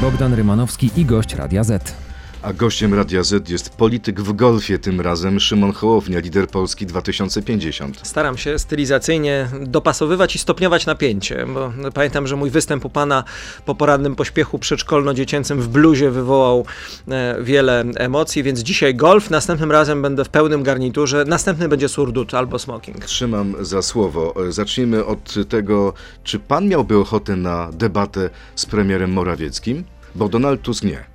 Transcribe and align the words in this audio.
Bogdan 0.00 0.34
Rymanowski 0.34 0.90
i 0.96 1.04
gość 1.04 1.34
Radia 1.34 1.64
Z. 1.64 1.94
A 2.42 2.52
gościem 2.52 2.94
Radia 2.94 3.22
Z 3.22 3.48
jest 3.48 3.70
polityk 3.76 4.20
w 4.20 4.32
golfie, 4.32 4.78
tym 4.78 5.00
razem 5.00 5.40
Szymon 5.40 5.72
Hołownia, 5.72 6.18
lider 6.18 6.48
Polski 6.48 6.86
2050. 6.86 8.00
Staram 8.02 8.38
się 8.38 8.58
stylizacyjnie 8.58 9.48
dopasowywać 9.60 10.34
i 10.34 10.38
stopniować 10.38 10.86
napięcie, 10.86 11.46
bo 11.54 11.72
pamiętam, 11.94 12.26
że 12.26 12.36
mój 12.36 12.50
występ 12.50 12.84
u 12.84 12.90
pana 12.90 13.24
po 13.64 13.74
porannym 13.74 14.16
pośpiechu 14.16 14.58
przedszkolno-dziecięcym 14.58 15.60
w 15.60 15.68
bluzie 15.68 16.10
wywołał 16.10 16.66
e, 17.08 17.36
wiele 17.42 17.80
emocji, 17.80 18.42
więc 18.42 18.60
dzisiaj 18.60 18.94
golf, 18.94 19.30
następnym 19.30 19.72
razem 19.72 20.02
będę 20.02 20.24
w 20.24 20.28
pełnym 20.28 20.62
garniturze, 20.62 21.24
następny 21.24 21.68
będzie 21.68 21.88
surdut 21.88 22.34
albo 22.34 22.58
smoking. 22.58 23.04
Trzymam 23.04 23.54
za 23.60 23.82
słowo. 23.82 24.34
E, 24.48 24.52
Zacznijmy 24.52 25.04
od 25.04 25.34
tego, 25.48 25.92
czy 26.24 26.38
pan 26.38 26.68
miałby 26.68 26.98
ochotę 26.98 27.36
na 27.36 27.70
debatę 27.72 28.30
z 28.54 28.66
premierem 28.66 29.12
Morawieckim? 29.12 29.84
Bo 30.14 30.28
Donald 30.28 30.62
Tusk 30.62 30.84
nie. 30.84 31.12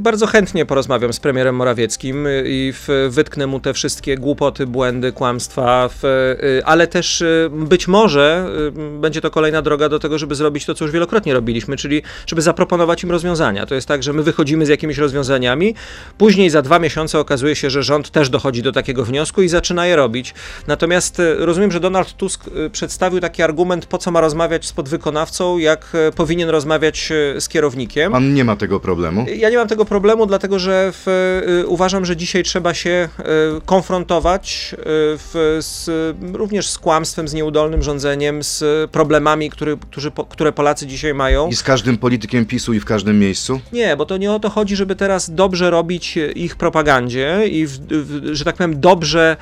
Bardzo 0.00 0.26
chętnie 0.26 0.66
porozmawiam 0.66 1.12
z 1.12 1.20
premierem 1.20 1.56
Morawieckim 1.56 2.26
i 2.44 2.72
w, 2.74 3.08
wytknę 3.10 3.46
mu 3.46 3.60
te 3.60 3.74
wszystkie 3.74 4.16
głupoty, 4.18 4.66
błędy, 4.66 5.12
kłamstwa, 5.12 5.88
w, 5.88 6.02
ale 6.64 6.86
też 6.86 7.20
y, 7.20 7.50
być 7.52 7.88
może 7.88 8.48
y, 8.68 9.00
będzie 9.00 9.20
to 9.20 9.30
kolejna 9.30 9.62
droga 9.62 9.88
do 9.88 9.98
tego, 9.98 10.18
żeby 10.18 10.34
zrobić 10.34 10.66
to, 10.66 10.74
co 10.74 10.84
już 10.84 10.92
wielokrotnie 10.92 11.34
robiliśmy, 11.34 11.76
czyli 11.76 12.02
żeby 12.26 12.42
zaproponować 12.42 13.02
im 13.02 13.10
rozwiązania. 13.10 13.66
To 13.66 13.74
jest 13.74 13.88
tak, 13.88 14.02
że 14.02 14.12
my 14.12 14.22
wychodzimy 14.22 14.66
z 14.66 14.68
jakimiś 14.68 14.98
rozwiązaniami, 14.98 15.74
później 16.18 16.50
za 16.50 16.62
dwa 16.62 16.78
miesiące 16.78 17.18
okazuje 17.18 17.56
się, 17.56 17.70
że 17.70 17.82
rząd 17.82 18.10
też 18.10 18.30
dochodzi 18.30 18.62
do 18.62 18.72
takiego 18.72 19.04
wniosku 19.04 19.42
i 19.42 19.48
zaczyna 19.48 19.86
je 19.86 19.96
robić. 19.96 20.34
Natomiast 20.66 21.20
y, 21.20 21.36
rozumiem, 21.38 21.72
że 21.72 21.80
Donald 21.80 22.12
Tusk 22.12 22.50
przedstawił 22.72 23.20
taki 23.20 23.42
argument, 23.42 23.86
po 23.86 23.98
co 23.98 24.10
ma 24.10 24.20
rozmawiać 24.20 24.66
z 24.66 24.72
podwykonawcą, 24.72 25.58
jak 25.58 25.92
powinien 26.16 26.48
rozmawiać 26.48 27.12
z 27.38 27.48
kierownikiem. 27.48 28.12
Pan 28.12 28.34
nie 28.34 28.44
ma 28.44 28.56
tego 28.56 28.80
problemu? 28.80 29.26
Ja 29.36 29.50
nie 29.50 29.56
mam 29.56 29.65
tego 29.66 29.84
problemu, 29.84 30.26
dlatego 30.26 30.58
że 30.58 30.92
w, 30.92 31.08
y, 31.64 31.66
uważam, 31.66 32.04
że 32.04 32.16
dzisiaj 32.16 32.42
trzeba 32.42 32.74
się 32.74 33.08
y, 33.18 33.24
konfrontować 33.66 34.74
y, 34.74 34.78
w, 34.84 35.58
z, 35.60 35.90
również 36.36 36.68
z 36.68 36.78
kłamstwem, 36.78 37.28
z 37.28 37.34
nieudolnym 37.34 37.82
rządzeniem, 37.82 38.42
z 38.42 38.90
problemami, 38.90 39.50
który, 39.50 39.76
którzy, 39.76 40.12
które 40.28 40.52
Polacy 40.52 40.86
dzisiaj 40.86 41.14
mają. 41.14 41.48
I 41.48 41.54
z 41.54 41.62
każdym 41.62 41.98
politykiem 41.98 42.46
PiSu 42.46 42.72
i 42.72 42.80
w 42.80 42.84
każdym 42.84 43.18
miejscu? 43.18 43.60
Nie, 43.72 43.96
bo 43.96 44.06
to 44.06 44.16
nie 44.16 44.32
o 44.32 44.40
to 44.40 44.50
chodzi, 44.50 44.76
żeby 44.76 44.96
teraz 44.96 45.30
dobrze 45.30 45.70
robić 45.70 46.18
ich 46.34 46.56
propagandzie 46.56 47.48
i, 47.48 47.66
w, 47.66 47.78
że 48.32 48.44
tak 48.44 48.56
powiem, 48.56 48.80
dobrze 48.80 49.36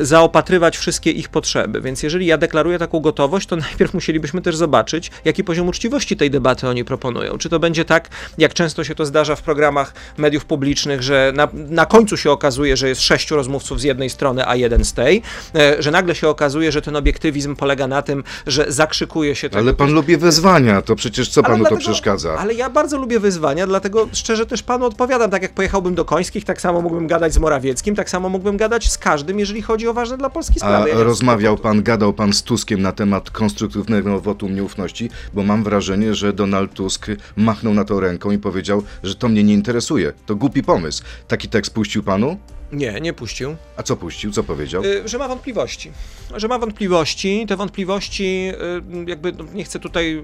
zaopatrywać 0.00 0.76
wszystkie 0.76 1.10
ich 1.10 1.28
potrzeby. 1.28 1.80
Więc 1.80 2.02
jeżeli 2.02 2.26
ja 2.26 2.38
deklaruję 2.38 2.78
taką 2.78 3.00
gotowość, 3.00 3.46
to 3.46 3.56
najpierw 3.66 3.94
musielibyśmy 3.94 4.42
też 4.42 4.56
zobaczyć, 4.56 5.10
jaki 5.24 5.44
poziom 5.44 5.68
uczciwości 5.68 6.16
tej 6.16 6.30
debaty 6.30 6.68
oni 6.68 6.84
proponują. 6.84 7.38
Czy 7.38 7.48
to 7.48 7.58
będzie 7.58 7.84
tak, 7.84 8.08
jak 8.38 8.54
często 8.54 8.84
się 8.84 8.94
to 8.94 9.06
zdarza 9.06 9.36
w 9.36 9.42
programach 9.46 9.92
mediów 10.18 10.44
publicznych, 10.44 11.02
że 11.02 11.32
na, 11.34 11.48
na 11.52 11.86
końcu 11.86 12.16
się 12.16 12.30
okazuje, 12.30 12.76
że 12.76 12.88
jest 12.88 13.00
sześciu 13.00 13.36
rozmówców 13.36 13.80
z 13.80 13.82
jednej 13.82 14.10
strony, 14.10 14.48
a 14.48 14.56
jeden 14.56 14.84
z 14.84 14.92
tej, 14.92 15.22
e, 15.54 15.82
że 15.82 15.90
nagle 15.90 16.14
się 16.14 16.28
okazuje, 16.28 16.72
że 16.72 16.82
ten 16.82 16.96
obiektywizm 16.96 17.56
polega 17.56 17.86
na 17.86 18.02
tym, 18.02 18.24
że 18.46 18.66
zakrzykuje 18.68 19.34
się... 19.34 19.48
Ale 19.54 19.74
pan 19.74 19.92
lubi 19.92 20.16
wyzwania, 20.16 20.82
to 20.82 20.96
przecież 20.96 21.28
co 21.28 21.40
Ale 21.40 21.48
panu 21.48 21.58
dlatego- 21.58 21.80
to 21.80 21.90
przeszkadza? 21.90 22.36
Ale 22.38 22.54
ja 22.54 22.70
bardzo 22.70 22.98
lubię 22.98 23.20
wyzwania, 23.20 23.66
dlatego 23.66 24.08
szczerze 24.12 24.46
też 24.46 24.62
panu 24.62 24.86
odpowiadam. 24.86 25.30
Tak 25.30 25.42
jak 25.42 25.52
pojechałbym 25.52 25.94
do 25.94 26.04
Końskich, 26.04 26.44
tak 26.44 26.60
samo 26.60 26.80
mógłbym 26.80 27.06
gadać 27.06 27.34
z 27.34 27.38
Morawieckim, 27.38 27.94
tak 27.94 28.10
samo 28.10 28.28
mógłbym 28.28 28.56
gadać 28.56 28.90
z 28.90 28.98
każdym, 28.98 29.38
jeżeli 29.38 29.62
chodzi 29.62 29.88
o 29.88 29.94
ważne 29.94 30.18
dla 30.18 30.30
Polski 30.30 30.54
A 30.56 30.58
sprawy. 30.58 30.88
Ja 30.88 30.94
nie 30.94 30.98
mam 30.98 31.08
rozmawiał 31.08 31.56
pan, 31.56 31.82
gadał 31.82 32.12
pan 32.12 32.32
z 32.32 32.42
Tuskiem 32.42 32.82
na 32.82 32.92
temat 32.92 33.30
konstruktywnego 33.30 34.20
wotum 34.20 34.54
nieufności, 34.54 35.10
bo 35.34 35.42
mam 35.42 35.64
wrażenie, 35.64 36.14
że 36.14 36.32
Donald 36.32 36.74
Tusk 36.74 37.06
machnął 37.36 37.74
na 37.74 37.84
to 37.84 38.00
ręką 38.00 38.30
i 38.30 38.38
powiedział, 38.38 38.82
że 39.02 39.14
to 39.14 39.25
mnie 39.28 39.44
nie 39.44 39.54
interesuje. 39.54 40.12
To 40.26 40.36
głupi 40.36 40.62
pomysł. 40.62 41.02
Taki 41.28 41.48
tekst 41.48 41.74
puścił 41.74 42.02
panu? 42.02 42.36
Nie, 42.72 43.00
nie 43.00 43.12
puścił. 43.12 43.56
A 43.76 43.82
co 43.82 43.96
puścił? 43.96 44.32
Co 44.32 44.42
powiedział? 44.44 44.84
Y, 44.84 45.08
że 45.08 45.18
ma 45.18 45.28
wątpliwości. 45.28 45.92
Że 46.36 46.48
ma 46.48 46.58
wątpliwości. 46.58 47.44
Te 47.48 47.56
wątpliwości, 47.56 48.52
y, 49.04 49.10
jakby 49.10 49.32
no, 49.32 49.44
nie 49.54 49.64
chcę 49.64 49.78
tutaj 49.78 50.16
y, 50.16 50.22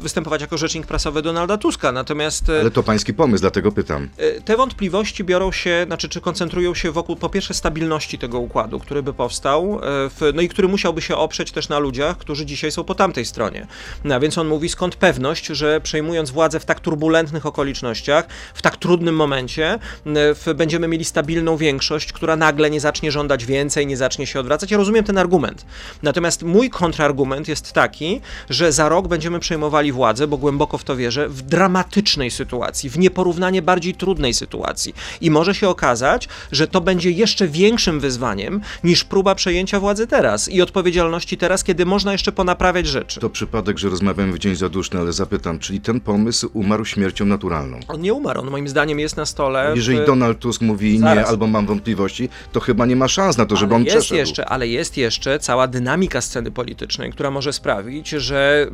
występować 0.00 0.40
jako 0.40 0.58
rzecznik 0.58 0.86
prasowy 0.86 1.22
Donalda 1.22 1.58
Tuska, 1.58 1.92
natomiast 1.92 2.48
y, 2.48 2.60
Ale 2.60 2.70
to 2.70 2.82
pański 2.82 3.14
pomysł, 3.14 3.40
dlatego 3.40 3.72
pytam. 3.72 4.08
y, 4.20 4.42
te 4.44 4.56
wątpliwości 4.56 5.24
biorą 5.24 5.52
się, 5.52 5.84
znaczy 5.86 6.08
czy 6.08 6.20
koncentrują 6.20 6.74
się 6.74 6.90
wokół 6.92 7.16
po 7.16 7.28
pierwsze 7.28 7.54
stabilności 7.54 8.18
tego 8.18 8.38
układu, 8.38 8.78
który 8.80 9.02
by 9.02 9.12
powstał, 9.12 9.78
y, 9.78 9.80
w, 10.10 10.32
no 10.34 10.42
i 10.42 10.48
który 10.48 10.68
musiałby 10.68 11.02
się 11.02 11.16
oprzeć 11.16 11.52
też 11.52 11.68
na 11.68 11.78
ludziach, 11.78 12.18
którzy 12.18 12.46
dzisiaj 12.46 12.72
są 12.72 12.84
po 12.84 12.94
tamtej 12.94 13.24
stronie. 13.24 13.66
No, 14.04 14.14
a 14.14 14.20
więc 14.20 14.38
on 14.38 14.48
mówi, 14.48 14.68
skąd 14.68 14.96
pewność, 14.96 15.46
że 15.46 15.80
przejmując 15.80 16.30
władzę 16.30 16.60
w 16.60 16.64
tak 16.64 16.80
turbulentnych 16.80 17.46
okolicznościach, 17.46 18.26
w 18.54 18.62
tak 18.62 18.76
trudnym 18.76 19.14
momencie, 19.16 19.78
w, 20.06 20.54
będziemy 20.56 20.88
mieli 20.88 21.04
stabilną 21.04 21.56
większość, 21.56 21.78
która 22.12 22.36
nagle 22.36 22.70
nie 22.70 22.80
zacznie 22.80 23.12
żądać 23.12 23.46
więcej, 23.46 23.86
nie 23.86 23.96
zacznie 23.96 24.26
się 24.26 24.40
odwracać. 24.40 24.70
Ja 24.70 24.76
rozumiem 24.76 25.04
ten 25.04 25.18
argument. 25.18 25.66
Natomiast 26.02 26.42
mój 26.42 26.70
kontrargument 26.70 27.48
jest 27.48 27.72
taki, 27.72 28.20
że 28.50 28.72
za 28.72 28.88
rok 28.88 29.08
będziemy 29.08 29.40
przejmowali 29.40 29.92
władzę, 29.92 30.26
bo 30.26 30.36
głęboko 30.36 30.78
w 30.78 30.84
to 30.84 30.96
wierzę, 30.96 31.28
w 31.28 31.42
dramatycznej 31.42 32.30
sytuacji, 32.30 32.90
w 32.90 32.98
nieporównanie 32.98 33.62
bardziej 33.62 33.94
trudnej 33.94 34.34
sytuacji. 34.34 34.94
I 35.20 35.30
może 35.30 35.54
się 35.54 35.68
okazać, 35.68 36.28
że 36.52 36.66
to 36.66 36.80
będzie 36.80 37.10
jeszcze 37.10 37.48
większym 37.48 38.00
wyzwaniem 38.00 38.60
niż 38.84 39.04
próba 39.04 39.34
przejęcia 39.34 39.80
władzy 39.80 40.06
teraz 40.06 40.48
i 40.48 40.62
odpowiedzialności 40.62 41.36
teraz, 41.36 41.64
kiedy 41.64 41.86
można 41.86 42.12
jeszcze 42.12 42.32
ponaprawiać 42.32 42.86
rzeczy. 42.86 43.20
To 43.20 43.30
przypadek, 43.30 43.78
że 43.78 43.88
rozmawiamy 43.88 44.32
w 44.32 44.38
dzień 44.38 44.56
zaduszny, 44.56 45.00
ale 45.00 45.12
zapytam, 45.12 45.58
czyli 45.58 45.80
ten 45.80 46.00
pomysł 46.00 46.50
umarł 46.52 46.84
śmiercią 46.84 47.24
naturalną? 47.24 47.80
On 47.88 48.00
nie 48.00 48.14
umarł, 48.14 48.40
on 48.40 48.50
moim 48.50 48.68
zdaniem 48.68 48.98
jest 48.98 49.16
na 49.16 49.26
stole. 49.26 49.72
Jeżeli 49.76 49.98
w... 49.98 50.06
Donald 50.06 50.38
Tusk 50.38 50.60
mówi 50.62 50.92
nie 50.92 50.98
Zaraz. 50.98 51.28
albo 51.28 51.46
mam 51.46 51.66
wątpliwości, 51.68 52.28
to 52.52 52.60
chyba 52.60 52.86
nie 52.86 52.96
ma 52.96 53.08
szans 53.08 53.36
na 53.36 53.46
to, 53.46 53.56
żeby 53.56 53.74
ale 53.74 53.80
on 53.80 53.84
jest 53.84 53.96
przeszedł. 53.96 54.18
jeszcze, 54.18 54.46
ale 54.46 54.68
jest 54.68 54.96
jeszcze 54.96 55.38
cała 55.38 55.66
dynamika 55.66 56.20
sceny 56.20 56.50
politycznej, 56.50 57.12
która 57.12 57.30
może 57.30 57.52
sprawić, 57.52 58.08
że 58.08 58.66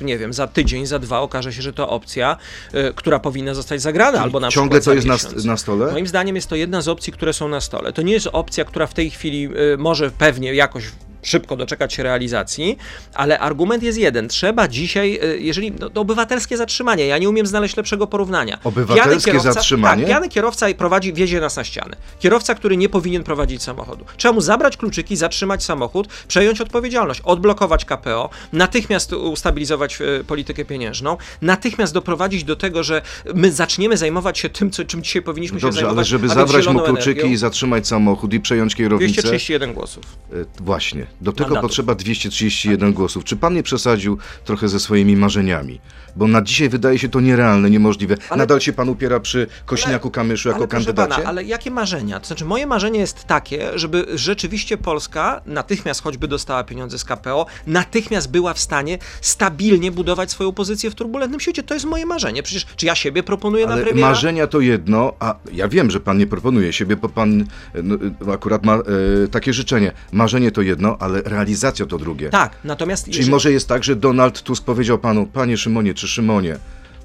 y, 0.00 0.04
nie 0.04 0.18
wiem, 0.18 0.32
za 0.32 0.46
tydzień, 0.46 0.86
za 0.86 0.98
dwa 0.98 1.20
okaże 1.20 1.52
się, 1.52 1.62
że 1.62 1.72
to 1.72 1.88
opcja, 1.88 2.36
y, 2.74 2.92
która 2.94 3.18
powinna 3.18 3.54
zostać 3.54 3.82
zagrana, 3.82 4.20
albo 4.20 4.40
na 4.40 4.48
Ciągle 4.48 4.80
to 4.80 4.94
jest 4.94 5.06
na, 5.06 5.14
miesiąc. 5.14 5.44
na 5.44 5.56
stole? 5.56 5.92
Moim 5.92 6.06
zdaniem 6.06 6.36
jest 6.36 6.48
to 6.48 6.56
jedna 6.56 6.80
z 6.80 6.88
opcji, 6.88 7.12
które 7.12 7.32
są 7.32 7.48
na 7.48 7.60
stole. 7.60 7.92
To 7.92 8.02
nie 8.02 8.12
jest 8.12 8.28
opcja, 8.32 8.64
która 8.64 8.86
w 8.86 8.94
tej 8.94 9.10
chwili 9.10 9.48
y, 9.74 9.78
może 9.78 10.10
pewnie 10.10 10.54
jakoś 10.54 10.84
szybko 11.22 11.56
doczekać 11.56 11.92
się 11.94 12.02
realizacji, 12.02 12.78
ale 13.14 13.38
argument 13.38 13.82
jest 13.82 13.98
jeden. 13.98 14.28
Trzeba 14.28 14.68
dzisiaj, 14.68 15.18
y, 15.24 15.38
jeżeli 15.40 15.72
no, 15.72 15.90
obywatelskie 16.00 16.56
zatrzymanie, 16.56 17.06
ja 17.06 17.18
nie 17.18 17.28
umiem 17.28 17.46
znaleźć 17.46 17.76
lepszego 17.76 18.06
porównania. 18.06 18.58
Obywatelskie 18.64 19.32
kierowca- 19.32 19.52
zatrzymanie? 19.52 20.02
Tak, 20.02 20.06
pijany 20.06 20.28
kierowca 20.28 20.66
prowadzi, 20.74 21.12
wiezie 21.12 21.40
nas 21.40 21.56
na 21.56 21.64
ścianę. 21.64 21.96
Kierowca, 22.20 22.54
który 22.54 22.76
nie 22.76 22.88
powinien 22.88 23.24
prowadzić 23.24 23.62
samochodu. 23.62 24.04
Trzeba 24.16 24.32
mu 24.34 24.40
zabrać 24.40 24.76
kluczyki, 24.76 25.16
zatrzymać 25.16 25.64
samochód, 25.64 26.08
przejąć 26.28 26.60
odpowiedzialność, 26.60 27.20
odblokować 27.20 27.84
KPO, 27.84 28.30
natychmiast 28.52 29.12
ustabilizować 29.12 30.00
y, 30.00 30.24
politykę 30.24 30.64
pieniężną, 30.64 31.16
natychmiast 31.42 31.94
doprowadzić 31.94 32.44
do 32.44 32.56
tego, 32.56 32.82
że 32.82 33.02
my 33.34 33.52
zaczniemy 33.52 33.96
zajmować 33.96 34.38
się 34.38 34.48
tym, 34.48 34.70
co, 34.70 34.84
czym 34.84 35.02
dzisiaj 35.02 35.22
powinniśmy 35.22 35.60
się 35.60 35.66
Dobrze, 35.66 35.76
zajmować. 35.80 35.98
ale 35.98 36.04
żeby 36.04 36.28
zabrać 36.28 36.66
mu 36.68 36.80
kluczyki 36.80 37.10
energią. 37.10 37.30
i 37.32 37.36
zatrzymać 37.36 37.86
samochód 37.86 38.34
i 38.34 38.40
przejąć 38.40 38.74
kierownicę. 38.74 39.12
231 39.12 39.72
głosów. 39.74 40.04
E, 40.32 40.36
Właśnie, 40.60 41.06
do 41.20 41.32
tego 41.32 41.44
Mandatów. 41.44 41.68
potrzeba 41.70 41.94
231 41.94 42.92
głosów. 42.92 43.24
Czy 43.24 43.36
pan 43.36 43.54
nie 43.54 43.62
przesadził 43.62 44.18
trochę 44.44 44.68
ze 44.68 44.80
swoimi 44.80 45.16
marzeniami? 45.16 45.80
Bo 46.16 46.26
na 46.28 46.42
dzisiaj 46.42 46.68
wydaje 46.68 46.98
się 46.98 47.08
to 47.08 47.20
nierealne, 47.20 47.70
niemożliwe. 47.70 48.16
Ale- 48.30 48.38
Nadal 48.38 48.60
się 48.60 48.72
pan 48.72 48.88
upiera 48.88 49.20
przy 49.20 49.46
Kośniaku-Kamyszu 49.66 50.46
jako 50.48 50.58
ale 50.58 50.68
kandydacie? 50.68 51.14
Pana, 51.14 51.28
ale 51.28 51.44
jakie 51.44 51.70
marzenia? 51.70 52.20
To 52.20 52.26
znaczy, 52.26 52.44
moje 52.44 52.66
marzenie 52.66 53.00
jest 53.00 53.24
takie, 53.24 53.78
żeby 53.78 54.06
rzeczywiście 54.14 54.76
Polska 54.76 55.40
natychmiast 55.46 56.02
choćby 56.02 56.28
dostała 56.28 56.64
pieniądze 56.64 56.98
z 56.98 57.04
KPO, 57.04 57.46
natychmiast 57.66 58.30
była 58.30 58.54
w 58.54 58.58
stanie 58.58 58.98
stabilnie 59.20 59.92
budować 59.92 60.30
swoją 60.30 60.52
pozycję 60.52 60.90
w 60.90 60.94
turbulentnym 60.94 61.40
świecie. 61.40 61.62
To 61.62 61.74
jest 61.74 61.86
moje 61.86 62.06
marzenie. 62.06 62.42
Przecież 62.42 62.66
czy 62.76 62.86
ja 62.86 62.94
siebie 62.94 63.22
proponuję 63.22 63.66
na 63.66 63.72
Ale 63.72 63.82
premiera? 63.82 64.08
marzenia 64.08 64.46
to 64.46 64.60
jedno, 64.60 65.12
a 65.20 65.34
ja 65.52 65.68
wiem, 65.68 65.90
że 65.90 66.00
pan 66.00 66.18
nie 66.18 66.26
proponuje 66.26 66.72
siebie, 66.72 66.96
bo 66.96 67.08
pan 67.08 67.40
e, 67.40 67.82
no, 67.82 67.94
e, 68.28 68.32
akurat 68.32 68.64
ma 68.64 68.74
e, 68.74 68.82
takie 69.30 69.52
życzenie. 69.52 69.92
Marzenie 70.12 70.50
to 70.50 70.62
jedno, 70.62 70.96
ale 71.02 71.22
realizacja 71.22 71.86
to 71.86 71.98
drugie. 71.98 72.30
Tak, 72.30 72.56
natomiast... 72.64 73.04
Czyli 73.04 73.16
jeżeli- 73.16 73.30
może 73.30 73.52
jest 73.52 73.68
tak, 73.68 73.84
że 73.84 73.96
Donald 73.96 74.42
Tusk 74.42 74.64
powiedział 74.64 74.98
panu, 74.98 75.26
panie 75.26 75.56
Szymonie 75.56 75.94
czy 75.94 76.08
Szymonie, 76.08 76.56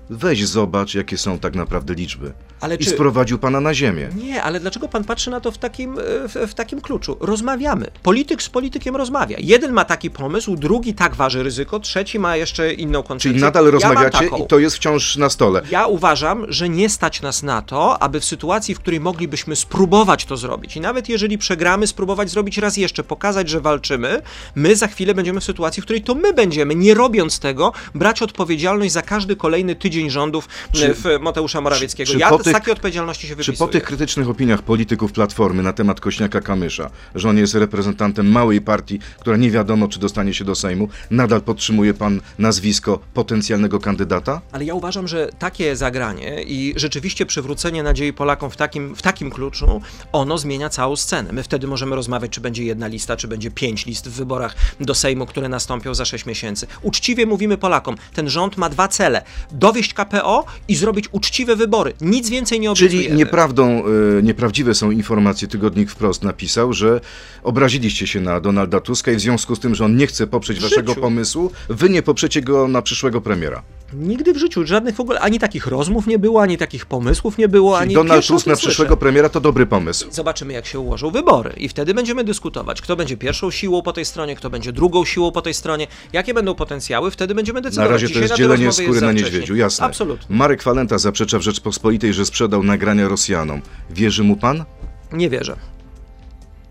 weź 0.09 0.47
zobacz, 0.47 0.95
jakie 0.95 1.17
są 1.17 1.39
tak 1.39 1.55
naprawdę 1.55 1.93
liczby. 1.93 2.33
Ale 2.61 2.75
I 2.75 2.77
czy- 2.77 2.89
sprowadził 2.89 3.39
pana 3.39 3.61
na 3.61 3.73
ziemię. 3.73 4.09
Nie, 4.23 4.43
ale 4.43 4.59
dlaczego 4.59 4.87
pan 4.87 5.03
patrzy 5.03 5.29
na 5.29 5.39
to 5.39 5.51
w 5.51 5.57
takim, 5.57 5.99
e, 5.99 6.01
w, 6.27 6.33
w 6.47 6.53
takim 6.53 6.81
kluczu? 6.81 7.17
Rozmawiamy. 7.19 7.87
Polityk 8.03 8.43
z 8.43 8.49
politykiem 8.49 8.95
rozmawia. 8.95 9.37
Jeden 9.39 9.71
ma 9.71 9.85
taki 9.85 10.09
pomysł, 10.09 10.55
drugi 10.55 10.93
tak 10.93 11.15
waży 11.15 11.43
ryzyko, 11.43 11.79
trzeci 11.79 12.19
ma 12.19 12.35
jeszcze 12.35 12.73
inną 12.73 13.03
koncepcję. 13.03 13.31
Czyli 13.31 13.41
nadal 13.41 13.65
Ja 13.65 13.71
rozmawiacie 13.71 14.25
i 14.43 14.47
to 14.47 14.59
jest 14.59 14.75
wciąż 14.75 15.15
na 15.15 15.29
stole. 15.29 15.61
Ja 15.71 15.85
uważam, 15.85 16.45
że 16.49 16.69
nie 16.69 16.89
stać 16.89 17.21
nas 17.21 17.43
na 17.43 17.61
to, 17.61 18.01
aby 18.01 18.19
w 18.19 18.25
sytuacji, 18.25 18.75
w 18.75 18.79
której 18.79 18.99
moglibyśmy 18.99 19.55
spróbować 19.55 20.25
to 20.25 20.37
zrobić 20.37 20.75
i 20.75 20.81
nawet 20.81 21.09
jeżeli 21.09 21.37
przegramy, 21.37 21.87
spróbować 21.87 22.29
zrobić 22.29 22.57
raz 22.57 22.77
jeszcze, 22.77 23.03
pokazać, 23.03 23.49
że 23.49 23.61
walczymy, 23.61 24.21
my 24.55 24.75
za 24.75 24.87
chwilę 24.87 25.13
będziemy 25.13 25.39
w 25.39 25.43
sytuacji, 25.43 25.81
w 25.81 25.85
której 25.85 26.01
to 26.01 26.15
my 26.15 26.33
będziemy, 26.33 26.75
nie 26.75 26.93
robiąc 26.93 27.39
tego, 27.39 27.73
brać 27.95 28.21
odpowiedzialność 28.21 28.91
za 28.91 29.01
każdy 29.01 29.35
kolejny 29.35 29.75
tydzień 29.75 29.96
tydzień 29.97 30.09
rządów 30.09 30.47
Czy- 30.71 30.93
w 30.93 31.03
Mateusza 31.21 31.61
Morawieckiego. 31.61 32.11
czy 32.11 32.17
ja 32.17 32.29
po 32.29 32.39
z 32.39 32.43
tych- 32.43 32.53
takiej 32.53 32.73
odpowiedzialności 32.73 33.21
się 33.21 33.27
Czy 33.27 33.35
wypisuję. 33.35 33.57
po 33.57 33.67
tych 33.67 33.83
krytycznych 33.83 34.29
opiniach 34.29 34.61
polityków 34.61 35.11
Platformy 35.11 35.63
na 35.63 35.73
temat 35.73 36.01
Kośniaka-Kamysza, 36.01 36.89
że 37.15 37.29
on 37.29 37.37
jest 37.37 37.55
reprezentantem 37.55 38.31
małej 38.31 38.61
partii, 38.61 38.99
która 39.19 39.37
nie 39.37 39.51
wiadomo, 39.51 39.87
czy 39.87 39.99
dostanie 39.99 40.33
się 40.33 40.45
do 40.45 40.55
Sejmu, 40.55 40.89
nadal 41.11 41.41
podtrzymuje 41.41 41.93
pan 41.93 42.21
nazwisko 42.39 42.99
potencjalnego 43.13 43.79
kandydata? 43.79 44.41
Ale 44.51 44.65
ja 44.65 44.73
uważam, 44.73 45.07
że 45.07 45.29
takie 45.39 45.75
zagranie 45.75 46.43
i 46.43 46.73
rzeczywiście 46.75 47.25
przywrócenie 47.25 47.83
nadziei 47.83 48.13
Polakom 48.13 48.51
w 48.51 48.57
takim, 48.57 48.95
w 48.95 49.01
takim 49.01 49.31
kluczu, 49.31 49.81
ono 50.11 50.37
zmienia 50.37 50.69
całą 50.69 50.95
scenę. 50.95 51.33
My 51.33 51.43
wtedy 51.43 51.67
możemy 51.67 51.95
rozmawiać, 51.95 52.31
czy 52.31 52.41
będzie 52.41 52.63
jedna 52.63 52.87
lista, 52.87 53.17
czy 53.17 53.27
będzie 53.27 53.51
pięć 53.51 53.85
list 53.85 54.07
w 54.09 54.11
wyborach 54.11 54.55
do 54.79 54.95
Sejmu, 54.95 55.25
które 55.25 55.49
nastąpią 55.49 55.93
za 55.95 56.05
sześć 56.05 56.25
miesięcy. 56.25 56.67
Uczciwie 56.81 57.25
mówimy 57.25 57.57
Polakom, 57.57 57.95
ten 58.13 58.29
rząd 58.29 58.57
ma 58.57 58.69
dwa 58.69 58.87
cele. 58.87 59.23
Dowieść 59.51 59.86
KPO 59.93 60.45
i 60.67 60.75
zrobić 60.75 61.05
uczciwe 61.11 61.55
wybory. 61.55 61.93
Nic 62.01 62.29
więcej 62.29 62.59
nie 62.59 62.71
obiecujemy. 62.71 63.03
Czyli 63.03 63.15
nieprawdą, 63.17 63.83
y, 64.19 64.23
nieprawdziwe 64.23 64.73
są 64.75 64.91
informacje, 64.91 65.47
tygodnik 65.47 65.91
wprost 65.91 66.23
napisał, 66.23 66.73
że 66.73 67.01
obraziliście 67.43 68.07
się 68.07 68.21
na 68.21 68.39
Donalda 68.39 68.79
Tuska 68.79 69.11
i 69.11 69.15
w 69.15 69.19
związku 69.19 69.55
z 69.55 69.59
tym, 69.59 69.75
że 69.75 69.85
on 69.85 69.95
nie 69.95 70.07
chce 70.07 70.27
poprzeć 70.27 70.59
waszego 70.59 70.95
pomysłu, 70.95 71.51
wy 71.69 71.89
nie 71.89 72.03
poprzecie 72.03 72.41
go 72.41 72.67
na 72.67 72.81
przyszłego 72.81 73.21
premiera. 73.21 73.63
Nigdy 73.93 74.33
w 74.33 74.37
życiu 74.37 74.65
żadnych 74.65 74.95
w 74.95 74.99
ogóle, 74.99 75.19
ani 75.19 75.39
takich 75.39 75.67
rozmów 75.67 76.07
nie 76.07 76.19
było, 76.19 76.41
ani 76.41 76.57
takich 76.57 76.85
pomysłów 76.85 77.37
nie 77.37 77.47
było, 77.47 77.73
Czyli 77.77 77.83
ani 77.83 77.93
Donald 77.93 78.25
Tusk 78.27 78.47
na 78.47 78.53
to 78.53 78.57
słyszę. 78.59 78.67
przyszłego 78.69 78.97
premiera 78.97 79.29
to 79.29 79.39
dobry 79.41 79.65
pomysł. 79.65 80.07
Zobaczymy, 80.11 80.53
jak 80.53 80.65
się 80.65 80.79
ułożą 80.79 81.11
wybory. 81.11 81.53
I 81.57 81.69
wtedy 81.69 81.93
będziemy 81.93 82.23
dyskutować, 82.23 82.81
kto 82.81 82.95
będzie 82.95 83.17
pierwszą 83.17 83.51
siłą 83.51 83.81
po 83.81 83.93
tej 83.93 84.05
stronie, 84.05 84.35
kto 84.35 84.49
będzie 84.49 84.73
drugą 84.73 85.05
siłą 85.05 85.31
po 85.31 85.41
tej 85.41 85.53
stronie, 85.53 85.87
jakie 86.13 86.33
będą 86.33 86.55
potencjały, 86.55 87.11
wtedy 87.11 87.35
będziemy 87.35 87.57
Na 87.61 87.63
decydować. 87.63 87.91
razie 87.91 88.05
to 88.07 88.07
Dzisiaj 88.07 88.21
jest 88.21 88.33
te 88.33 88.37
dzielenie 88.37 88.71
skóry 88.71 88.87
jest 88.87 89.01
na 89.01 89.11
niedźwiedziu, 89.11 89.55
jasne. 89.55 89.76
Absolutnie. 89.85 90.35
Marek 90.35 90.63
Walenta 90.63 90.97
zaprzecza 90.97 91.39
w 91.39 91.41
Rzeczpospolitej, 91.41 92.13
że 92.13 92.25
sprzedał 92.25 92.63
nagrania 92.63 93.07
Rosjanom. 93.07 93.61
Wierzy 93.89 94.23
mu 94.23 94.35
pan? 94.35 94.65
Nie 95.11 95.29
wierzę. 95.29 95.55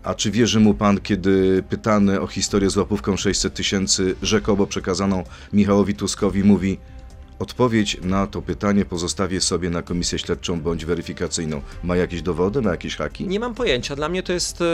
A 0.03 0.13
czy 0.13 0.31
wierzy 0.31 0.59
mu 0.59 0.73
pan, 0.73 0.99
kiedy 0.99 1.63
pytany 1.69 2.21
o 2.21 2.27
historię 2.27 2.69
z 2.69 2.77
łapówką 2.77 3.17
600 3.17 3.53
tysięcy 3.53 4.15
rzekomo 4.21 4.67
przekazaną 4.67 5.23
Michałowi 5.53 5.95
Tuskowi 5.95 6.43
mówi 6.43 6.77
Odpowiedź 7.39 7.97
na 8.01 8.27
to 8.27 8.41
pytanie 8.41 8.85
pozostawię 8.85 9.41
sobie 9.41 9.69
na 9.69 9.81
komisję 9.81 10.19
śledczą 10.19 10.61
bądź 10.61 10.85
weryfikacyjną. 10.85 11.61
Ma 11.83 11.95
jakieś 11.95 12.21
dowody, 12.21 12.61
ma 12.61 12.71
jakieś 12.71 12.95
haki? 12.95 13.27
Nie 13.27 13.39
mam 13.39 13.55
pojęcia. 13.55 13.95
Dla 13.95 14.09
mnie 14.09 14.23
to 14.23 14.33
jest 14.33 14.61
e, 14.61 14.65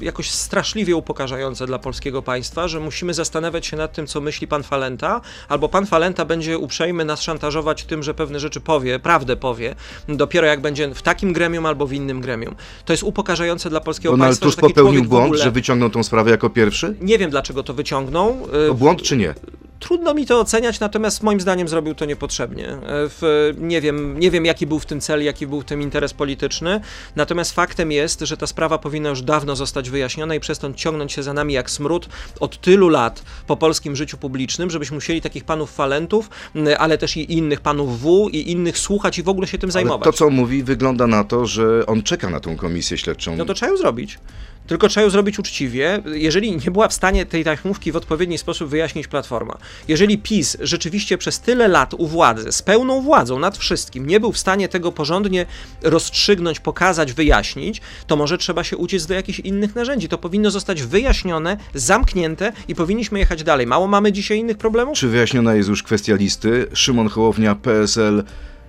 jakoś 0.00 0.30
straszliwie 0.30 0.96
upokarzające 0.96 1.66
dla 1.66 1.78
polskiego 1.78 2.22
państwa, 2.22 2.68
że 2.68 2.80
musimy 2.80 3.14
zastanawiać 3.14 3.66
się 3.66 3.76
nad 3.76 3.92
tym, 3.92 4.06
co 4.06 4.20
myśli 4.20 4.46
pan 4.46 4.62
Falenta, 4.62 5.20
albo 5.48 5.68
pan 5.68 5.86
Falenta 5.86 6.24
będzie 6.24 6.58
uprzejmy 6.58 7.04
nas 7.04 7.22
szantażować 7.22 7.84
tym, 7.84 8.02
że 8.02 8.14
pewne 8.14 8.40
rzeczy 8.40 8.60
powie, 8.60 8.98
prawdę 8.98 9.36
powie, 9.36 9.74
dopiero 10.08 10.46
jak 10.46 10.60
będzie 10.60 10.94
w 10.94 11.02
takim 11.02 11.32
gremium 11.32 11.66
albo 11.66 11.86
w 11.86 11.92
innym 11.92 12.20
gremium. 12.20 12.54
To 12.84 12.92
jest 12.92 13.02
upokarzające 13.02 13.70
dla 13.70 13.80
polskiego 13.80 14.12
Donald 14.12 14.28
państwa, 14.28 14.46
Tusk 14.46 14.56
że 14.56 14.62
taki 14.62 14.74
popełnił 14.74 15.04
błąd, 15.04 15.26
ogóle... 15.26 15.44
że 15.44 15.50
wyciągnął 15.50 15.90
tą 15.90 16.02
sprawę 16.02 16.30
jako 16.30 16.50
pierwszy? 16.50 16.96
Nie 17.00 17.18
wiem, 17.18 17.30
dlaczego 17.30 17.62
to 17.62 17.74
wyciągnął. 17.74 18.36
E, 18.64 18.68
To 18.68 18.74
błąd 18.74 19.02
czy 19.02 19.16
nie? 19.16 19.34
Trudno 19.80 20.14
mi 20.14 20.26
to 20.26 20.40
oceniać, 20.40 20.80
natomiast 20.80 21.22
moim 21.22 21.40
zdaniem 21.40 21.68
zrobił 21.68 21.94
to 21.94 22.04
niepotrzebnie. 22.04 22.68
E, 22.68 22.78
W, 22.86 23.52
nie, 23.58 23.80
wiem, 23.80 24.20
nie 24.20 24.30
wiem, 24.30 24.44
jaki 24.46 24.66
był 24.66 24.78
w 24.78 24.86
tym 24.86 25.00
cel, 25.00 25.24
jaki 25.24 25.46
był 25.46 25.60
w 25.60 25.64
tym 25.64 25.82
interes 25.82 26.12
polityczny, 26.14 26.80
natomiast 27.16 27.52
faktem 27.52 27.92
jest, 27.92 28.20
że 28.20 28.36
ta 28.36 28.46
sprawa 28.46 28.78
powinna 28.78 29.08
już 29.08 29.22
dawno 29.22 29.56
zostać 29.56 29.90
wyjaśniona 29.90 30.34
i 30.34 30.40
przestąd 30.40 30.76
ciągnąć 30.76 31.12
się 31.12 31.22
za 31.22 31.32
nami 31.32 31.54
jak 31.54 31.70
smród 31.70 32.08
od 32.40 32.60
tylu 32.60 32.88
lat 32.88 33.22
po 33.46 33.56
polskim 33.56 33.96
życiu 33.96 34.16
publicznym, 34.18 34.70
żebyśmy 34.70 34.94
musieli 34.94 35.20
takich 35.20 35.44
panów 35.44 35.72
falentów, 35.74 36.30
m, 36.54 36.66
ale 36.78 36.98
też 36.98 37.16
i 37.16 37.32
innych 37.32 37.60
panów 37.60 38.00
W 38.00 38.28
i 38.32 38.50
innych 38.50 38.78
słuchać 38.78 39.18
i 39.18 39.22
w 39.22 39.28
ogóle 39.28 39.46
się 39.46 39.58
tym 39.58 39.66
Ale 39.68 39.72
zajmować. 39.72 40.04
to, 40.04 40.12
co 40.12 40.30
mówi, 40.30 40.62
wygląda 40.62 41.06
na 41.06 41.24
to, 41.24 41.46
że 41.46 41.86
on 41.86 42.02
czeka 42.02 42.30
na 42.30 42.40
tą 42.40 42.56
komisję 42.56 42.98
śledczą. 42.98 43.36
No 43.36 43.44
to 43.44 43.54
trzeba 43.54 43.72
ją 43.72 43.78
zrobić. 43.78 44.18
Tylko 44.66 44.88
trzeba 44.88 45.04
ją 45.04 45.10
zrobić 45.10 45.38
uczciwie. 45.38 46.02
Jeżeli 46.14 46.56
nie 46.56 46.70
była 46.70 46.88
w 46.88 46.92
stanie 46.92 47.26
tej 47.26 47.44
tajemniczki 47.44 47.92
w 47.92 47.96
odpowiedni 47.96 48.38
sposób 48.38 48.68
wyjaśnić 48.68 49.08
Platforma, 49.08 49.58
jeżeli 49.88 50.18
PiS 50.18 50.56
rzeczywiście 50.60 51.18
przez 51.18 51.40
tyle 51.40 51.68
lat 51.68 51.94
u 51.94 52.06
władzy, 52.06 52.52
z 52.52 52.62
pełną 52.62 53.00
władzą 53.00 53.38
nad 53.38 53.58
wszystkim, 53.58 54.06
nie 54.06 54.20
był 54.20 54.32
w 54.32 54.38
stanie 54.38 54.68
tego 54.68 54.92
porządnie 54.92 55.46
rozstrzygnąć, 55.82 56.60
pokazać, 56.60 57.12
wyjaśnić, 57.12 57.80
to 58.06 58.16
może 58.16 58.38
trzeba 58.38 58.64
się 58.64 58.76
uciec 58.76 59.06
do 59.06 59.14
jakichś 59.14 59.40
innych 59.40 59.74
narzędzi. 59.74 60.08
To 60.08 60.18
powinno 60.18 60.50
zostać 60.50 60.82
wyjaśnione, 60.82 61.56
zamknięte 61.74 62.52
i 62.68 62.74
powinniśmy 62.74 63.18
jechać 63.18 63.42
dalej. 63.42 63.66
Mało 63.66 63.86
mamy 63.86 64.12
dzisiaj 64.12 64.38
innych 64.38 64.56
problemów? 64.56 64.98
Czy 64.98 65.08
wyjaśniona 65.08 65.54
jest 65.54 65.68
już 65.68 65.82
kwestia 65.82 66.14
listy? 66.14 66.66
Szymon 66.72 67.08
Hołownia, 67.08 67.54
PSL, 67.54 68.24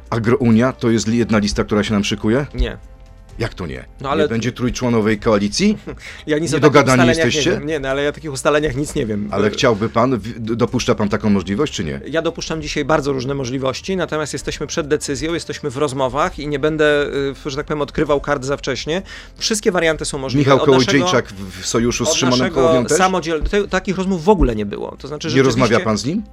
Agrounia 0.09 0.73
to 0.73 0.89
jest 0.89 1.07
jedna 1.07 1.37
lista, 1.37 1.63
która 1.63 1.83
się 1.83 1.93
nam 1.93 2.03
szykuje? 2.03 2.45
Nie. 2.53 2.94
Jak 3.39 3.53
to 3.53 3.67
nie? 3.67 3.85
No 4.01 4.09
ale- 4.09 4.23
Nie 4.23 4.29
będzie 4.29 4.51
trójczłonowej 4.51 5.19
koalicji? 5.19 5.77
Ja 6.27 6.39
nic 6.39 6.53
Niedogadani 6.53 6.91
ustaleniach 7.01 7.25
jesteście? 7.25 7.49
Nie, 7.49 7.57
wiem. 7.57 7.65
nie, 7.67 7.79
no 7.79 7.89
ale 7.89 8.03
ja 8.03 8.09
o 8.09 8.11
takich 8.11 8.31
ustaleniach 8.33 8.75
nic 8.75 8.95
nie 8.95 9.05
wiem. 9.05 9.29
Ale 9.31 9.49
chciałby 9.49 9.89
pan, 9.89 10.19
dopuszcza 10.39 10.95
pan 10.95 11.09
taką 11.09 11.29
możliwość, 11.29 11.73
czy 11.73 11.83
nie? 11.83 12.01
Ja 12.07 12.21
dopuszczam 12.21 12.61
dzisiaj 12.61 12.85
bardzo 12.85 13.11
różne 13.13 13.33
możliwości, 13.33 13.97
natomiast 13.97 14.33
jesteśmy 14.33 14.67
przed 14.67 14.87
decyzją, 14.87 15.33
jesteśmy 15.33 15.69
w 15.69 15.77
rozmowach 15.77 16.39
i 16.39 16.47
nie 16.47 16.59
będę, 16.59 17.07
y, 17.45 17.49
że 17.49 17.57
tak 17.57 17.65
powiem, 17.65 17.81
odkrywał 17.81 18.21
kart 18.21 18.43
za 18.43 18.57
wcześnie. 18.57 19.01
Wszystkie 19.37 19.71
warianty 19.71 20.05
są 20.05 20.17
możliwe. 20.17 20.51
Michał 20.51 20.65
Kołodziejczak 20.65 21.33
w 21.61 21.65
sojuszu 21.65 22.05
z 22.05 22.13
Szymonem 22.13 22.53
Hołownią 22.53 22.85
też? 22.85 22.97
samodziel... 22.97 23.43
Takich 23.69 23.97
rozmów 23.97 24.23
w 24.23 24.29
ogóle 24.29 24.55
nie 24.55 24.65
było. 24.65 24.95
To 24.99 25.07
znaczy, 25.07 25.27
Nie 25.27 25.31
rzeczywiście- 25.31 25.61
rozmawia 25.61 25.79
pan 25.85 25.97
z 25.97 26.05
nim? 26.05 26.23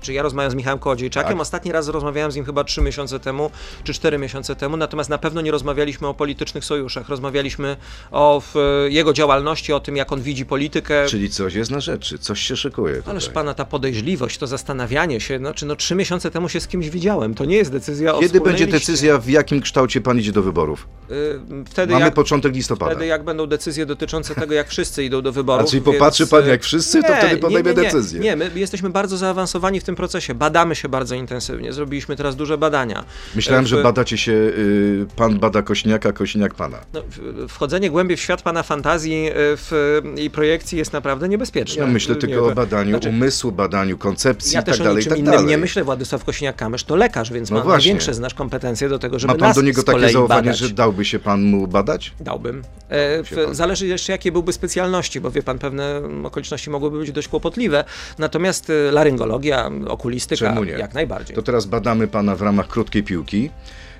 Czy 0.00 0.12
ja 0.12 0.22
rozmawiam 0.22 0.50
z 0.50 0.54
Michałem 0.54 0.78
Kołodziejczakiem? 0.78 1.32
Tak. 1.32 1.40
Ostatni 1.40 1.72
raz 1.72 1.88
rozmawiałem 1.88 2.32
z 2.32 2.36
nim 2.36 2.44
chyba 2.44 2.64
trzy 2.64 2.80
miesiące 2.80 3.20
temu, 3.20 3.50
czy 3.84 3.94
cztery 3.94 4.18
miesiące 4.18 4.56
temu, 4.56 4.76
natomiast 4.76 5.10
na 5.10 5.18
pewno 5.18 5.40
nie 5.40 5.50
rozmawialiśmy 5.50 6.08
o 6.08 6.14
politycznych 6.14 6.64
sojuszach. 6.64 7.08
Rozmawialiśmy 7.08 7.76
o 8.10 8.42
jego 8.88 9.12
działalności, 9.12 9.72
o 9.72 9.80
tym, 9.80 9.96
jak 9.96 10.12
on 10.12 10.22
widzi 10.22 10.46
politykę. 10.46 11.06
Czyli 11.06 11.30
coś 11.30 11.54
jest 11.54 11.70
na 11.70 11.80
rzeczy, 11.80 12.18
coś 12.18 12.40
się 12.40 12.56
szykuje 12.56 12.96
tutaj. 12.96 13.10
Ależ 13.10 13.28
pana 13.28 13.54
ta 13.54 13.64
podejrzliwość, 13.64 14.38
to 14.38 14.46
zastanawianie 14.46 15.20
się, 15.20 15.38
no, 15.38 15.54
czy 15.54 15.66
no 15.66 15.76
trzy 15.76 15.94
miesiące 15.94 16.30
temu 16.30 16.48
się 16.48 16.60
z 16.60 16.68
kimś 16.68 16.90
widziałem, 16.90 17.34
to 17.34 17.44
nie 17.44 17.56
jest 17.56 17.72
decyzja 17.72 18.14
o 18.14 18.20
Kiedy 18.20 18.40
będzie 18.40 18.64
liście. 18.64 18.78
decyzja, 18.80 19.18
w 19.18 19.28
jakim 19.28 19.60
kształcie 19.60 20.00
pan 20.00 20.18
idzie 20.18 20.32
do 20.32 20.42
wyborów? 20.42 20.88
Y, 21.10 21.38
Wtedy 21.70 21.92
Mamy 21.92 22.04
jak, 22.04 22.14
początek 22.14 22.54
listopada. 22.54 22.90
wtedy 22.92 23.06
jak 23.06 23.24
będą 23.24 23.46
decyzje 23.46 23.86
dotyczące 23.86 24.34
tego, 24.34 24.54
jak 24.54 24.68
wszyscy 24.68 25.04
idą 25.04 25.22
do 25.22 25.32
wyborów. 25.32 25.66
A 25.66 25.70
czyli 25.70 25.82
popatrzy 25.82 26.22
więc, 26.22 26.30
pan 26.30 26.46
jak 26.48 26.62
wszyscy, 26.62 27.02
to 27.02 27.08
nie, 27.08 27.16
wtedy 27.16 27.34
nie, 27.34 27.40
podejmie 27.40 27.70
nie, 27.70 27.76
nie. 27.76 27.82
decyzję. 27.82 28.20
Nie, 28.20 28.36
my 28.36 28.50
jesteśmy 28.54 28.90
bardzo 28.90 29.16
zaawansowani 29.16 29.80
w 29.80 29.84
tym 29.88 29.96
procesie, 29.96 30.34
badamy 30.34 30.74
się 30.74 30.88
bardzo 30.88 31.14
intensywnie, 31.14 31.72
zrobiliśmy 31.72 32.16
teraz 32.16 32.36
duże 32.36 32.58
badania. 32.58 33.04
Myślałem, 33.36 33.64
W- 33.64 33.68
że 33.68 33.82
badacie 33.82 34.18
się, 34.18 34.32
y, 34.32 35.06
pan 35.16 35.38
bada 35.38 35.62
Kośniaka, 35.62 36.12
Kośniak 36.12 36.54
pana. 36.54 36.78
No, 36.94 37.02
wchodzenie 37.48 37.90
głębiej 37.90 38.16
w 38.16 38.20
świat 38.20 38.42
pana 38.42 38.62
fantazji 38.62 39.28
y, 39.28 39.32
w, 39.36 40.00
i 40.16 40.30
projekcji 40.30 40.78
jest 40.78 40.92
naprawdę 40.92 41.28
niebezpieczne. 41.28 41.82
Ja 41.84 41.88
myślę 41.90 42.14
Nie, 42.14 42.20
tylko 42.20 42.36
to- 42.40 42.46
o 42.46 42.54
badaniu 42.54 42.90
znaczy, 42.90 43.08
umysłu, 43.08 43.52
badaniu 43.52 43.98
koncepcji 43.98 44.54
Ja 44.54 44.60
i 44.60 44.64
tak 44.64 44.74
też 44.74 44.78
dalej, 44.78 44.94
i 44.94 44.96
niczym 44.96 45.10
tak 45.10 45.18
innym 45.18 45.32
dalej. 45.32 45.46
nie 45.48 45.58
myślę. 45.58 45.84
Władysław 45.84 46.24
Kosiniak-Kamysz 46.24 46.84
to 46.86 46.96
lekarz, 46.96 47.32
więc 47.32 47.50
No 47.50 47.56
ma 47.56 47.62
właśnie. 47.62 47.78
największe 47.78 48.14
znasz 48.14 48.34
kompetencje 48.34 48.88
do 48.88 48.98
tego, 48.98 49.18
żeby 49.18 49.32
Ma 49.32 49.38
pan 49.38 49.52
do 49.52 49.62
niego 49.62 49.82
takie 49.82 50.08
zaufanie, 50.08 50.42
badać. 50.42 50.58
że 50.58 50.68
dałby 50.70 51.04
się 51.04 51.18
pan 51.18 51.42
mu 51.42 51.66
badać? 51.66 52.12
Dałbym. 52.20 52.62
E, 52.88 53.22
w, 53.24 53.34
pan. 53.46 53.54
zależy 53.54 53.86
jeszcze, 53.86 54.12
jakie 54.12 54.32
byłby 54.32 54.52
specjalności, 54.52 55.20
bo 55.20 55.30
wie 55.30 55.42
pan, 55.42 55.58
pewne 55.58 56.02
okoliczności 56.24 56.70
mogłyby 56.70 56.98
być 56.98 57.12
dość 57.12 57.28
kłopotliwe. 57.28 57.84
Natomiast 58.18 58.70
e, 58.70 58.92
laryngologia, 58.92 59.70
okulistyka, 59.86 60.38
Czemu 60.38 60.64
nie? 60.64 60.72
jak 60.72 60.94
najbardziej. 60.94 61.36
To 61.36 61.42
teraz 61.42 61.66
badamy 61.66 62.08
pana 62.08 62.36
w 62.36 62.42
ramach 62.42 62.68
krótkiej 62.68 63.02
piłki. 63.02 63.50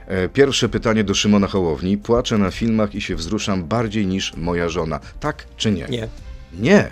E, 0.07 0.29
Pierwsze 0.29 0.69
pytanie 0.69 1.05
do 1.05 1.15
Szymona 1.15 1.47
Hołowni. 1.47 1.99
Płaczę 1.99 2.39
na 2.39 2.51
filmach 2.51 2.95
i 2.95 3.01
się 3.01 3.17
wzruszam 3.17 3.65
bardziej 3.65 4.07
niż 4.07 4.37
moja 4.37 4.69
żona. 4.69 5.01
Tak 5.21 5.47
czy 5.57 5.71
nie? 5.71 5.87
Nie. 5.89 6.09
Nie. 6.53 6.91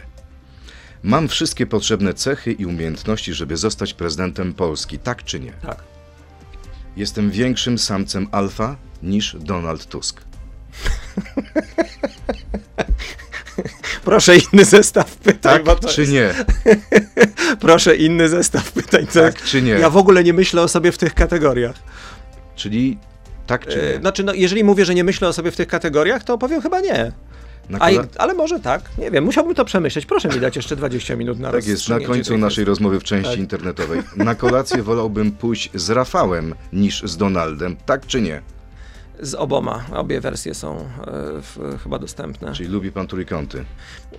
Mam 1.02 1.28
wszystkie 1.28 1.66
potrzebne 1.66 2.14
cechy 2.14 2.52
i 2.52 2.66
umiejętności, 2.66 3.35
żeby 3.35 3.57
zostać 3.57 3.95
prezydentem 3.95 4.55
Polski. 4.55 4.99
Tak 4.99 5.25
czy 5.25 5.40
nie? 5.40 5.52
Tak. 5.52 5.83
Jestem 6.97 7.31
większym 7.31 7.78
samcem 7.78 8.28
alfa 8.33 8.76
niż 9.02 9.37
Donald 9.40 9.87
Tusk. 9.87 10.21
Proszę 14.06 14.36
inny 14.36 14.64
zestaw 14.64 15.16
pytań, 15.16 15.64
Tak 15.64 15.80
czy 15.80 16.00
jest... 16.00 16.12
nie? 16.12 16.34
Proszę 17.60 17.96
inny 17.96 18.28
zestaw 18.28 18.72
pytań. 18.72 19.06
To 19.06 19.20
Tak 19.20 19.42
czy 19.42 19.62
nie? 19.62 19.70
Ja 19.70 19.90
w 19.90 19.96
ogóle 19.96 20.25
nie 20.25 20.32
myślę 20.32 20.62
o 20.62 20.68
sobie 20.68 20.92
w 20.92 20.98
tych 20.98 21.14
kategoriach. 21.14 21.75
Czyli 22.56 22.98
tak 23.46 23.66
czy 23.66 23.82
E, 23.82 23.92
nie? 23.94 24.00
Znaczy, 24.00 24.25
no, 24.25 24.34
jeżeli 24.34 24.64
mówię, 24.64 24.84
że 24.84 24.94
nie 24.94 25.04
myślę 25.04 25.28
o 25.28 25.32
sobie 25.32 25.50
w 25.50 25.56
tych 25.56 25.68
kategoriach, 25.68 26.25
to 26.25 26.38
powiem 26.38 26.62
chyba 26.62 26.80
nie. 26.80 27.12
A, 27.80 27.90
i- 27.90 27.98
ale 28.18 28.34
może 28.34 28.60
tak, 28.60 28.82
nie 28.98 29.10
wiem, 29.10 29.25
musiałbym 29.25 29.54
to 29.54 29.64
przemyśleć. 29.64 30.06
Proszę 30.06 30.28
mi 30.28 30.40
dać 30.40 30.56
jeszcze 30.56 30.76
20 30.76 31.16
minut 31.16 31.38
na 31.38 31.52
Tak 31.52 31.66
jest, 31.66 31.88
na 31.88 32.00
końcu 32.00 32.38
naszej 32.38 32.64
rozmowy 32.64 33.00
w 33.00 33.04
części 33.04 33.30
Tak. 33.30 33.38
internetowej. 33.40 34.02
Na 34.16 34.34
kolację 34.34 34.82
wolałbym 34.82 35.32
pójść 35.32 35.70
z 35.75 35.90
Rafałem 35.90 36.54
niż 36.72 37.02
z 37.02 37.16
Donaldem. 37.16 37.76
Tak 37.86 38.06
czy 38.06 38.20
nie? 38.20 38.42
Z 39.20 39.35
oboma. 39.35 39.85
Obie 39.94 40.20
wersje 40.20 40.54
są 40.54 40.76
e, 40.76 40.82
w, 41.42 41.78
chyba 41.82 41.99
dostępne. 41.99 42.52
Czyli 42.52 42.68
lubi 42.68 42.92
pan 42.92 43.06
trójkąty. 43.06 43.64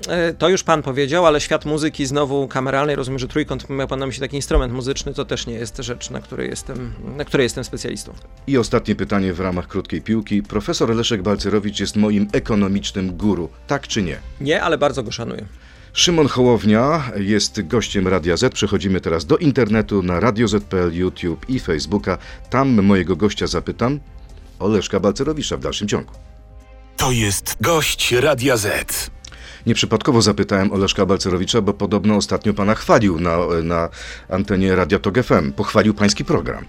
E, 0.08 0.34
to 0.34 0.50
już 0.50 0.64
pan 0.64 0.82
powiedział, 0.82 1.26
ale 1.26 1.42
świat 1.42 1.66
muzyki 1.66 2.06
znowu 2.06 2.48
kameralnej, 2.48 2.96
rozumiem, 2.96 3.20
że 3.20 3.28
trójkąt 3.28 3.70
miał 3.70 3.88
pan 3.88 4.00
na 4.00 4.06
myśli 4.06 4.22
taki 4.22 4.36
instrument 4.36 4.74
muzyczny, 4.74 5.14
to 5.14 5.26
też 5.26 5.48
nie 5.48 5.54
jest 5.54 5.78
rzecz, 5.78 6.10
na 6.10 6.22
której 6.22 6.50
jestem, 6.50 6.94
na 7.18 7.26
której 7.26 7.46
jestem 7.46 7.64
specjalistą. 7.64 8.14
I 8.48 8.58
ostatnie 8.58 8.96
pytanie 8.96 9.34
w 9.34 9.40
ramach 9.40 9.68
krótkiej 9.68 10.02
piłki. 10.02 10.44
Profesor 10.44 10.96
Leszek 10.96 11.22
Balcerowicz 11.22 11.80
jest 11.80 11.96
moim 11.96 12.28
ekonomicznym 12.32 13.18
guru, 13.18 13.50
tak 13.68 13.88
czy 13.88 14.04
nie? 14.04 14.18
Nie, 14.42 14.64
ale 14.64 14.78
bardzo 14.78 15.04
go 15.04 15.12
szanuję. 15.12 15.46
Szymon 15.94 16.28
Hołownia 16.28 17.12
jest 17.16 17.68
gościem 17.68 18.08
Radia 18.08 18.38
Z. 18.38 18.54
Przechodzimy 18.54 19.02
teraz 19.02 19.26
do 19.26 19.38
internetu 19.38 20.04
na 20.04 20.20
Radio 20.20 20.48
Z.pl, 20.48 20.94
YouTube 20.94 21.50
i 21.50 21.60
Facebooka. 21.60 22.18
Tam 22.50 22.82
mojego 22.82 23.16
gościa 23.16 23.48
zapytam 23.48 24.00
o 24.60 24.68
Leszka 24.68 25.00
Balcerowicza 25.00 25.58
w 25.58 25.60
dalszym 25.60 25.88
ciągu. 25.88 26.14
To 26.98 27.12
jest 27.12 27.58
gość 27.62 28.12
Radia 28.12 28.58
Z. 28.58 29.10
Nieprzypadkowo 29.66 30.22
zapytałem 30.22 30.72
o 30.72 30.78
Leszka 30.78 31.06
Balcerowicza, 31.06 31.62
bo 31.62 31.74
podobno 31.74 32.16
ostatnio 32.16 32.54
pana 32.54 32.76
chwalił 32.76 33.20
na, 33.20 33.38
na 33.64 33.90
antenie 34.30 34.76
Radio 34.76 35.00
Tok 35.00 35.24
FM. 35.24 35.52
Pochwalił 35.52 35.94
pański 35.94 36.26
program. 36.26 36.66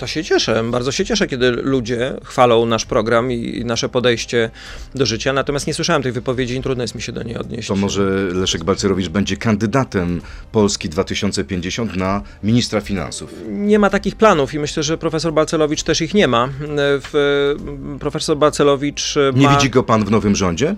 To 0.00 0.06
się 0.06 0.24
cieszę, 0.24 0.64
bardzo 0.70 0.92
się 0.92 1.04
cieszę, 1.04 1.26
kiedy 1.26 1.50
ludzie 1.50 2.14
chwalą 2.24 2.66
nasz 2.66 2.84
program 2.84 3.32
i 3.32 3.64
nasze 3.64 3.88
podejście 3.88 4.50
do 4.94 5.06
życia, 5.06 5.32
natomiast 5.32 5.66
nie 5.66 5.74
słyszałem 5.74 6.02
tej 6.02 6.12
wypowiedzi 6.12 6.56
i 6.56 6.62
trudno 6.62 6.84
jest 6.84 6.94
mi 6.94 7.02
się 7.02 7.12
do 7.12 7.22
niej 7.22 7.36
odnieść. 7.36 7.68
To 7.68 7.76
może 7.76 8.02
Leszek 8.34 8.64
Balcerowicz 8.64 9.08
będzie 9.08 9.36
kandydatem 9.36 10.20
Polski 10.52 10.88
2050 10.88 11.96
na 11.96 12.22
ministra 12.42 12.80
finansów? 12.80 13.34
Nie 13.48 13.78
ma 13.78 13.90
takich 13.90 14.16
planów 14.16 14.54
i 14.54 14.58
myślę, 14.58 14.82
że 14.82 14.98
profesor 14.98 15.32
Balcelowicz 15.32 15.82
też 15.82 16.00
ich 16.00 16.14
nie 16.14 16.28
ma. 16.28 16.48
W, 16.78 17.54
profesor 18.00 18.36
Balcelowicz 18.36 19.14
Nie 19.34 19.46
ma... 19.46 19.56
widzi 19.56 19.70
go 19.70 19.82
pan 19.82 20.04
w 20.04 20.10
nowym 20.10 20.36
rządzie? 20.36 20.76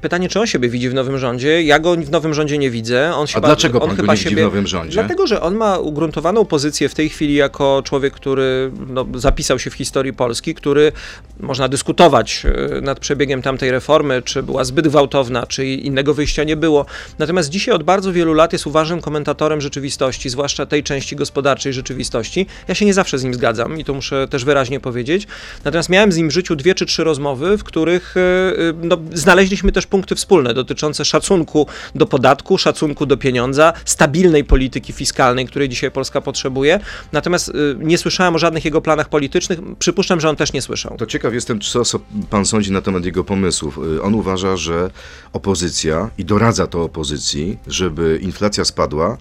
Pytanie, 0.00 0.28
czy 0.28 0.40
on 0.40 0.46
siebie 0.46 0.68
widzi 0.68 0.88
w 0.88 0.94
nowym 0.94 1.18
rządzie? 1.18 1.62
Ja 1.62 1.78
go 1.78 1.96
w 1.96 2.10
nowym 2.10 2.34
rządzie 2.34 2.58
nie 2.58 2.70
widzę. 2.70 3.14
On 3.14 3.26
się 3.26 3.38
A 3.38 3.40
dlaczego 3.40 3.80
on 3.80 3.88
pan 3.88 3.96
chyba 3.96 4.12
nie 4.12 4.16
widzi 4.16 4.30
siebie... 4.30 4.42
w 4.42 4.44
nowym 4.44 4.66
rządzie? 4.66 4.92
Dlatego, 4.92 5.26
że 5.26 5.40
on 5.40 5.54
ma 5.54 5.78
ugruntowaną 5.78 6.44
pozycję 6.44 6.88
w 6.88 6.94
tej 6.94 7.08
chwili 7.08 7.34
jako 7.34 7.82
człowiek, 7.84 8.14
który 8.14 8.70
no, 8.88 9.06
zapisał 9.14 9.58
się 9.58 9.70
w 9.70 9.74
historii 9.74 10.12
Polski, 10.12 10.54
który 10.54 10.92
można 11.40 11.68
dyskutować 11.68 12.46
e, 12.76 12.80
nad 12.80 13.00
przebiegiem 13.00 13.42
tamtej 13.42 13.70
reformy, 13.70 14.22
czy 14.22 14.42
była 14.42 14.64
zbyt 14.64 14.88
gwałtowna, 14.88 15.46
czy 15.46 15.66
innego 15.66 16.14
wyjścia 16.14 16.44
nie 16.44 16.56
było. 16.56 16.86
Natomiast 17.18 17.48
dzisiaj 17.48 17.74
od 17.74 17.82
bardzo 17.82 18.12
wielu 18.12 18.34
lat 18.34 18.52
jest 18.52 18.66
uważnym 18.66 19.00
komentatorem 19.00 19.60
rzeczywistości, 19.60 20.28
zwłaszcza 20.28 20.66
tej 20.66 20.82
części 20.82 21.16
gospodarczej 21.16 21.72
rzeczywistości. 21.72 22.46
Ja 22.68 22.74
się 22.74 22.84
nie 22.84 22.94
zawsze 22.94 23.18
z 23.18 23.24
nim 23.24 23.34
zgadzam 23.34 23.80
i 23.80 23.84
to 23.84 23.94
muszę 23.94 24.28
też 24.28 24.44
wyraźnie 24.44 24.80
powiedzieć. 24.80 25.26
Natomiast 25.64 25.88
miałem 25.88 26.12
z 26.12 26.16
nim 26.16 26.28
w 26.28 26.32
życiu 26.32 26.56
dwie 26.56 26.74
czy 26.74 26.86
trzy 26.86 27.04
rozmowy, 27.04 27.58
w 27.58 27.64
których 27.64 28.16
e, 28.16 28.20
e, 28.20 28.72
no, 28.82 28.98
znaleźliśmy 29.12 29.72
też 29.72 29.87
punkty 29.88 30.14
wspólne 30.14 30.54
dotyczące 30.54 31.04
szacunku 31.04 31.66
do 31.94 32.06
podatku, 32.06 32.58
szacunku 32.58 33.06
do 33.06 33.16
pieniądza, 33.16 33.72
stabilnej 33.84 34.44
polityki 34.44 34.92
fiskalnej, 34.92 35.46
której 35.46 35.68
dzisiaj 35.68 35.90
Polska 35.90 36.20
potrzebuje. 36.20 36.80
Natomiast 37.12 37.48
y, 37.48 37.52
nie 37.78 37.98
słyszałem 37.98 38.34
o 38.34 38.38
żadnych 38.38 38.64
jego 38.64 38.80
planach 38.80 39.08
politycznych. 39.08 39.58
Przypuszczam, 39.78 40.20
że 40.20 40.28
on 40.28 40.36
też 40.36 40.52
nie 40.52 40.62
słyszał. 40.62 40.96
To 40.96 41.06
ciekaw 41.06 41.34
jestem, 41.34 41.60
co 41.60 41.82
pan 42.30 42.46
sądzi 42.46 42.72
na 42.72 42.82
temat 42.82 43.04
jego 43.04 43.24
pomysłów. 43.24 43.78
Y, 43.96 44.02
On 44.02 44.14
uważa, 44.14 44.56
że 44.56 44.90
opozycja 45.32 46.10
i 46.18 46.24
doradza 46.24 46.66
to 46.66 46.82
opozycji, 46.82 47.58
żeby 47.66 48.18
inflacja 48.22 48.64
spadła, 48.64 49.18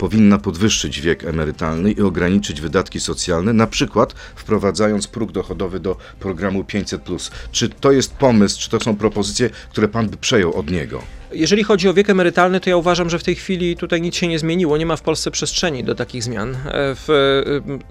powinna 0.00 0.38
podwyższyć 0.38 1.00
wiek 1.00 1.24
emerytalny 1.24 1.92
i 1.92 2.00
ograniczyć 2.00 2.60
wydatki 2.60 3.00
socjalne, 3.00 3.52
na 3.52 3.66
przykład 3.66 4.12
wprowadzając 4.12 5.06
próg 5.06 5.32
dochodowy 5.32 5.80
do 5.80 5.96
programu 6.20 6.62
500+. 6.62 7.30
Czy 7.52 7.68
to 7.68 7.92
jest 7.92 8.14
pomysł, 8.14 8.60
czy 8.60 8.70
to 8.70 8.80
są 8.80 8.96
propozycje, 8.96 9.50
które 9.70 9.88
pan 9.88 10.08
by 10.08 10.16
przejął 10.16 10.54
od 10.54 10.70
niego? 10.70 11.19
Jeżeli 11.32 11.64
chodzi 11.64 11.88
o 11.88 11.94
wiek 11.94 12.10
emerytalny, 12.10 12.60
to 12.60 12.70
ja 12.70 12.76
uważam, 12.76 13.10
że 13.10 13.18
w 13.18 13.22
tej 13.22 13.34
chwili 13.34 13.76
tutaj 13.76 14.00
nic 14.00 14.16
się 14.16 14.28
nie 14.28 14.38
zmieniło. 14.38 14.76
Nie 14.76 14.86
ma 14.86 14.96
w 14.96 15.02
Polsce 15.02 15.30
przestrzeni 15.30 15.84
do 15.84 15.94
takich 15.94 16.22
zmian. 16.22 16.54
E, 16.54 16.94
W, 16.94 17.08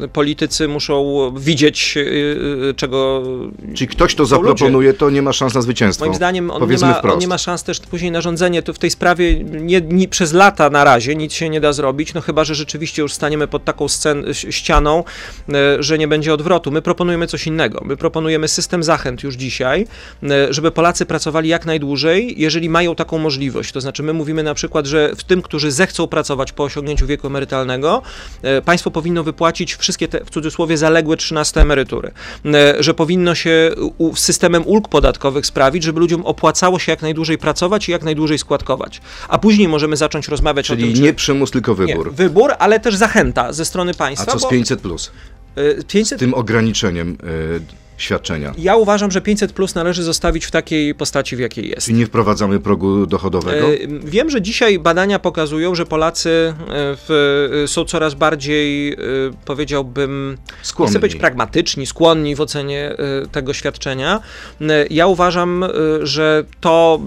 y, 0.04 0.08
politycy 0.08 0.68
muszą 0.68 1.32
widzieć, 1.38 1.94
y, 1.98 2.74
czego. 2.76 3.24
Czyli 3.76 3.88
ktoś 3.88 4.16
to 4.16 4.28
są 4.28 4.36
ludzie. 4.36 4.50
zaproponuje, 4.50 4.94
to 4.94 5.10
nie 5.10 5.22
ma 5.22 5.34
szans 5.34 5.54
na 5.54 5.62
zwycięstwo. 5.62 6.06
Moim 6.06 6.16
zdaniem 6.16 6.52
on 6.52 6.70
nie, 6.70 6.78
ma, 6.78 7.02
on 7.02 7.20
nie 7.20 7.28
ma 7.28 7.38
szans 7.38 7.64
też 7.64 7.80
później 7.80 8.12
na 8.12 8.22
rządzenie. 8.22 8.62
To 8.62 8.74
w 8.74 8.80
tej 8.80 8.90
sprawie 8.90 9.44
nie, 9.44 9.82
nie, 9.82 10.08
przez 10.08 10.34
lata 10.34 10.70
na 10.70 10.84
razie 10.84 11.16
nic 11.16 11.34
się 11.34 11.50
nie 11.50 11.62
da 11.62 11.74
zrobić, 11.74 12.14
no 12.14 12.22
chyba, 12.22 12.44
że 12.44 12.56
rzeczywiście 12.56 13.02
już 13.02 13.14
staniemy 13.14 13.48
pod 13.48 13.66
taką 13.66 13.88
scen, 13.88 14.26
ścianą, 14.34 15.04
e, 15.54 15.84
że 15.84 15.98
nie 15.98 16.08
będzie 16.08 16.34
odwrotu. 16.34 16.72
My 16.72 16.82
proponujemy 16.82 17.28
coś 17.28 17.48
innego. 17.48 17.82
My 17.86 17.98
proponujemy 17.98 18.48
system 18.48 18.84
zachęt 18.84 19.24
już 19.24 19.36
dzisiaj, 19.36 19.88
e, 20.24 20.54
żeby 20.54 20.72
Polacy 20.72 21.06
pracowali 21.06 21.50
jak 21.50 21.66
najdłużej, 21.66 22.36
jeżeli 22.38 22.70
mają 22.70 22.96
taką 22.96 23.18
możliwość. 23.18 23.29
To 23.74 23.82
znaczy 23.82 24.04
my 24.04 24.14
mówimy 24.14 24.44
na 24.44 24.54
przykład, 24.54 24.86
że 24.86 25.12
w 25.16 25.24
tym, 25.24 25.42
którzy 25.42 25.72
zechcą 25.72 26.08
pracować 26.08 26.52
po 26.52 26.64
osiągnięciu 26.64 27.08
wieku 27.08 27.28
emerytalnego, 27.28 28.02
e, 28.42 28.62
państwo 28.62 28.92
powinno 28.92 29.24
wypłacić 29.24 29.76
wszystkie 29.76 30.08
te, 30.08 30.26
w 30.26 30.30
cudzysłowie, 30.30 30.78
zaległe 30.78 31.18
13 31.18 31.62
emerytury. 31.62 32.12
E, 32.46 32.84
Że 32.84 32.94
powinno 32.94 33.36
się 33.36 33.72
systemem 34.16 34.64
ulg 34.68 34.88
podatkowych 34.88 35.46
sprawić, 35.46 35.84
żeby 35.84 36.00
ludziom 36.00 36.26
opłacało 36.26 36.80
się 36.80 36.92
jak 36.92 37.02
najdłużej 37.02 37.38
pracować 37.38 37.90
i 37.90 37.92
jak 37.92 38.04
najdłużej 38.04 38.38
składkować. 38.38 39.02
A 39.28 39.38
później 39.38 39.68
możemy 39.68 39.98
zacząć 39.98 40.28
rozmawiać 40.28 40.72
o 40.72 40.74
Czyli 40.76 40.84
tym, 40.88 40.96
czy... 40.96 41.02
nie 41.02 41.14
przymus, 41.14 41.52
tylko 41.52 41.76
wybór. 41.76 42.06
Nie, 42.08 42.12
wybór, 42.14 42.52
ale 42.60 42.80
też 42.80 42.96
zachęta 42.96 43.54
ze 43.54 43.66
strony 43.66 43.92
A 43.92 43.94
państwa. 43.94 44.32
co 44.32 44.40
z 44.40 44.42
bo, 44.42 44.50
500 44.50 44.82
plus? 44.82 45.12
y, 45.58 45.84
500 45.88 46.20
Tym 46.20 46.34
ograniczeniem 46.34 47.18
y, 47.24 47.62
świadczenia. 48.00 48.54
ja 48.58 48.76
uważam, 48.76 49.12
że 49.12 49.22
500 49.22 49.54
plus 49.54 49.76
należy 49.76 50.04
zostawić 50.04 50.46
w 50.46 50.52
takiej 50.52 50.96
postaci, 50.96 51.36
w 51.36 51.40
jakiej 51.40 51.70
jest. 51.70 51.88
Czy 51.88 51.94
nie 51.94 52.06
wprowadzamy 52.06 52.60
progu 52.60 53.06
dochodowego? 53.06 53.68
E, 53.68 53.78
Wiem, 54.04 54.30
że 54.30 54.42
dzisiaj 54.42 54.80
badania 54.80 55.20
pokazują, 55.20 55.76
że 55.76 55.86
Polacy 55.86 56.30
e, 56.30 56.54
w, 56.68 57.50
e, 57.64 57.68
są 57.68 57.86
coraz 57.86 58.14
bardziej, 58.14 58.98
powiedziałbym, 59.46 60.38
Skłonni. 60.62 60.92
chcę 60.92 61.00
być 61.00 61.16
pragmatyczni, 61.16 61.86
skłonni 61.86 62.36
w 62.36 62.42
ocenie 62.42 62.96
tego 63.32 63.54
świadczenia. 63.54 64.20
Ja 64.90 65.08
uważam, 65.08 65.66
że 66.02 66.44
to, 66.62 67.00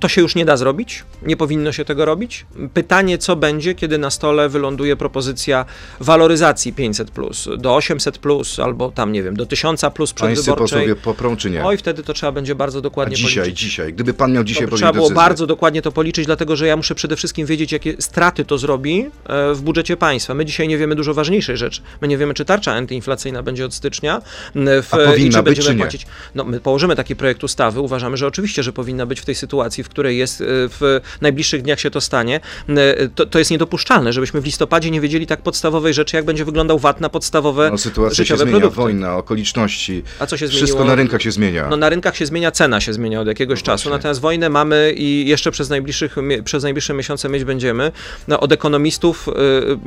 to 0.00 0.08
się 0.08 0.20
już 0.20 0.34
nie 0.34 0.44
da 0.44 0.56
zrobić, 0.56 1.04
nie 1.22 1.36
powinno 1.36 1.72
się 1.72 1.84
tego 1.84 2.04
robić. 2.04 2.46
Pytanie, 2.74 3.18
co 3.18 3.36
będzie, 3.36 3.74
kiedy 3.74 3.98
na 3.98 4.10
stole 4.10 4.48
wyląduje 4.48 4.96
propozycja 4.96 5.64
waloryzacji 6.00 6.72
500 6.72 7.10
plus 7.10 7.48
do 7.58 7.74
800 7.76 8.18
plus 8.18 8.58
albo 8.58 8.90
tam, 8.90 9.12
nie 9.12 9.22
wiem, 9.22 9.36
do 9.36 9.46
1000 9.46 9.80
plus 9.94 10.12
przedwyborczej. 10.12 10.56
posłowie 10.56 10.96
poprą 10.96 11.36
czy 11.36 11.50
nie? 11.50 11.64
Oj, 11.64 11.76
wtedy 11.76 12.02
to 12.02 12.12
trzeba 12.12 12.32
będzie 12.32 12.54
bardzo 12.54 12.78
A 12.78 12.82
dokładnie 12.82 13.16
dzisiaj, 13.16 13.42
policzyć. 13.44 13.58
dzisiaj. 13.60 13.92
Gdyby 13.92 14.14
pan 14.14 14.32
miał 14.32 14.44
dzisiaj 14.44 14.68
To 14.68 14.76
trzeba 14.76 14.92
było 14.92 15.04
decyzję. 15.06 15.16
bardzo 15.16 15.46
dokładnie 15.46 15.82
to 15.82 15.92
policzyć, 15.92 16.26
dlatego 16.26 16.56
że 16.56 16.66
ja 16.66 16.76
muszę 16.76 16.94
przede 16.94 17.16
wszystkim 17.16 17.46
wiedzieć, 17.46 17.72
jakie 17.72 17.94
straty 18.02 18.44
to 18.44 18.58
zrobi 18.58 19.06
e, 19.26 19.54
w 19.54 19.60
budżecie 19.62 19.96
państwa. 19.96 20.34
My 20.34 20.44
dzisiaj 20.44 20.68
nie 20.68 20.78
wiemy 20.78 20.94
dużo 20.94 21.14
ważniejszej 21.14 21.56
rzeczy. 21.56 21.82
My 22.00 22.08
nie 22.08 22.18
wiemy, 22.18 22.34
czy 22.34 22.44
tarcza 22.44 22.72
antyinflacyjna 22.72 23.42
będzie 23.42 23.64
od 23.66 23.74
stycznia. 23.74 24.22
m, 24.56 24.66
W, 24.82 24.94
A 24.94 24.96
powinna 24.96 25.14
i 25.14 25.30
czy 25.30 25.42
być, 25.42 25.44
będziemy 25.44 25.66
czy 25.68 25.74
nie? 25.74 25.78
płacić. 25.82 26.06
No, 26.34 26.44
my 26.44 26.60
położymy 26.60 26.96
taki 26.96 27.16
projekt 27.16 27.44
ustawy. 27.44 27.80
Uważamy, 27.80 28.16
że 28.16 28.26
oczywiście, 28.26 28.62
że 28.62 28.72
powinna 28.72 29.06
być 29.06 29.20
w 29.20 29.24
tej 29.24 29.34
sytuacji, 29.34 29.73
w 29.82 29.88
której 29.88 30.18
jest 30.18 30.40
e, 30.40 30.44
w 30.48 31.00
najbliższych 31.20 31.62
dniach 31.62 31.80
się 31.80 31.90
to 31.90 32.00
stanie. 32.00 32.40
E, 32.68 33.08
To, 33.08 33.26
to 33.26 33.38
jest 33.38 33.50
niedopuszczalne, 33.50 34.12
żebyśmy 34.12 34.40
w 34.40 34.44
listopadzie 34.44 34.90
nie 34.90 35.00
wiedzieli 35.00 35.26
tak 35.26 35.42
podstawowej 35.42 35.94
rzeczy, 35.94 36.16
jak 36.16 36.24
będzie 36.24 36.44
wyglądał 36.44 36.78
VAT 36.78 37.00
na 37.00 37.08
podstawowe 37.08 37.70
No, 37.70 37.78
sytuacja 37.78 38.16
się 38.16 38.22
życiowe 38.24 38.42
zmienia, 38.42 38.58
produkty. 38.58 38.80
wojna, 38.80 39.16
okoliczności. 39.16 40.02
A 40.18 40.26
co 40.26 40.36
się 40.36 40.48
Wszystko 40.48 40.66
zmieniło? 40.66 40.84
na 40.84 40.94
rynkach 40.94 41.22
się 41.22 41.30
zmienia. 41.30 41.66
No 41.70 41.76
na 41.76 41.88
rynkach 41.88 42.16
się 42.16 42.26
zmienia, 42.26 42.50
cena 42.50 42.80
się 42.80 42.92
zmienia 42.92 43.20
od 43.20 43.26
jakiegoś 43.26 43.60
No 43.60 43.66
czasu, 43.66 43.90
natomiast 43.90 44.20
wojnę 44.20 44.48
mamy 44.48 44.92
i 44.96 45.28
jeszcze 45.28 45.50
przez, 45.50 45.70
najbliższych, 45.70 46.16
przez 46.44 46.62
najbliższe 46.62 46.94
miesiące 46.94 47.28
mieć 47.28 47.44
będziemy. 47.44 47.92
No, 48.28 48.40
od 48.40 48.52
ekonomistów, 48.52 49.28
y, 49.28 49.32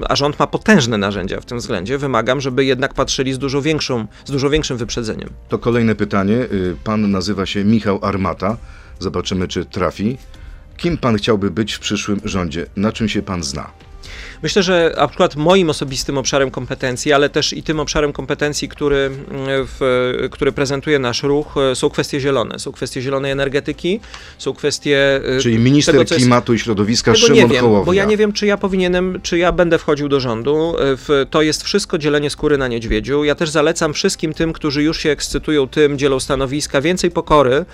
a 0.10 0.15
rząd 0.15 0.39
ma 0.39 0.48
potężne 0.48 0.98
narzędzia 0.98 1.41
w 1.41 1.46
tym 1.46 1.58
względzie, 1.58 1.98
wymagam, 1.98 2.41
żeby 2.41 2.65
jednak 2.65 2.94
patrzyli 2.94 3.34
z 3.34 3.38
dużo, 3.38 3.62
większą, 3.62 4.08
z 4.25 4.32
dużo 4.32 4.50
większym 4.50 4.77
wyprzedzeniem. 4.77 5.29
To 5.50 5.58
kolejne 5.60 5.96
pytanie. 5.96 6.36
Y, 6.36 6.75
Pan 6.84 7.12
nazywa 7.12 7.46
się 7.46 7.63
Michał 7.63 8.00
Armata. 8.01 8.58
Zobaczymy, 8.99 9.47
czy 9.47 9.65
trafi. 9.65 10.17
Kim 10.77 10.97
pan 10.97 11.17
chciałby 11.17 11.51
być 11.51 11.73
w 11.73 11.79
przyszłym 11.79 12.21
rządzie? 12.23 12.65
Na 12.75 12.91
czym 12.91 13.09
się 13.09 13.21
pan 13.21 13.43
zna? 13.43 13.71
Myślę, 14.43 14.63
że 14.63 14.93
na 14.97 15.07
przykład 15.07 15.36
moim 15.36 15.69
osobistym 15.69 16.17
obszarem 16.17 16.51
kompetencji, 16.51 17.13
ale 17.13 17.29
też 17.29 17.53
i 17.53 17.63
tym 17.63 17.79
obszarem 17.79 18.13
kompetencji, 18.13 18.69
który, 18.69 18.97
mm, 19.05 19.19
w, 19.47 20.13
który 20.31 20.51
prezentuje 20.51 21.00
nasz 21.00 21.24
ruch, 21.24 21.55
e, 21.71 21.75
są 21.75 21.89
kwestie 21.89 22.19
zielone. 22.19 22.59
Są 22.59 22.71
kwestie 22.71 23.01
zielonej 23.01 23.31
energetyki, 23.31 24.00
są 24.38 24.53
kwestie. 24.53 25.21
e, 25.38 25.39
Czyli 25.39 25.59
minister 25.59 25.93
tego, 25.93 26.05
co 26.05 26.13
jest- 26.15 26.25
klimatu 26.25 26.53
i 26.53 26.59
środowiska 26.59 27.13
Tego 27.13 27.25
Szymon 27.27 27.41
nie 27.43 27.47
wiem, 27.47 27.62
Hołownia. 27.62 27.86
bo 27.86 27.93
ja 27.93 28.05
nie 28.05 28.17
wiem, 28.17 28.33
czy 28.33 28.45
ja 28.45 28.57
powinienem, 28.57 29.19
czy 29.24 29.38
ja 29.38 29.51
będę 29.51 29.77
wchodził 29.77 30.09
do 30.09 30.19
rządu. 30.19 30.74
W, 30.77 31.25
to 31.29 31.41
jest 31.41 31.63
wszystko 31.63 31.97
dzielenie 31.97 32.29
skóry 32.29 32.57
na 32.57 32.67
niedźwiedziu. 32.67 33.24
Ja 33.24 33.36
też 33.36 33.50
zalecam 33.50 33.93
wszystkim 33.93 34.33
tym, 34.33 34.53
którzy 34.53 34.83
już 34.83 35.00
się 35.00 35.09
ekscytują 35.09 35.67
tym, 35.67 35.97
dzielą 35.97 36.19
stanowiska, 36.19 36.81
więcej 36.81 37.12
pokory, 37.12 37.65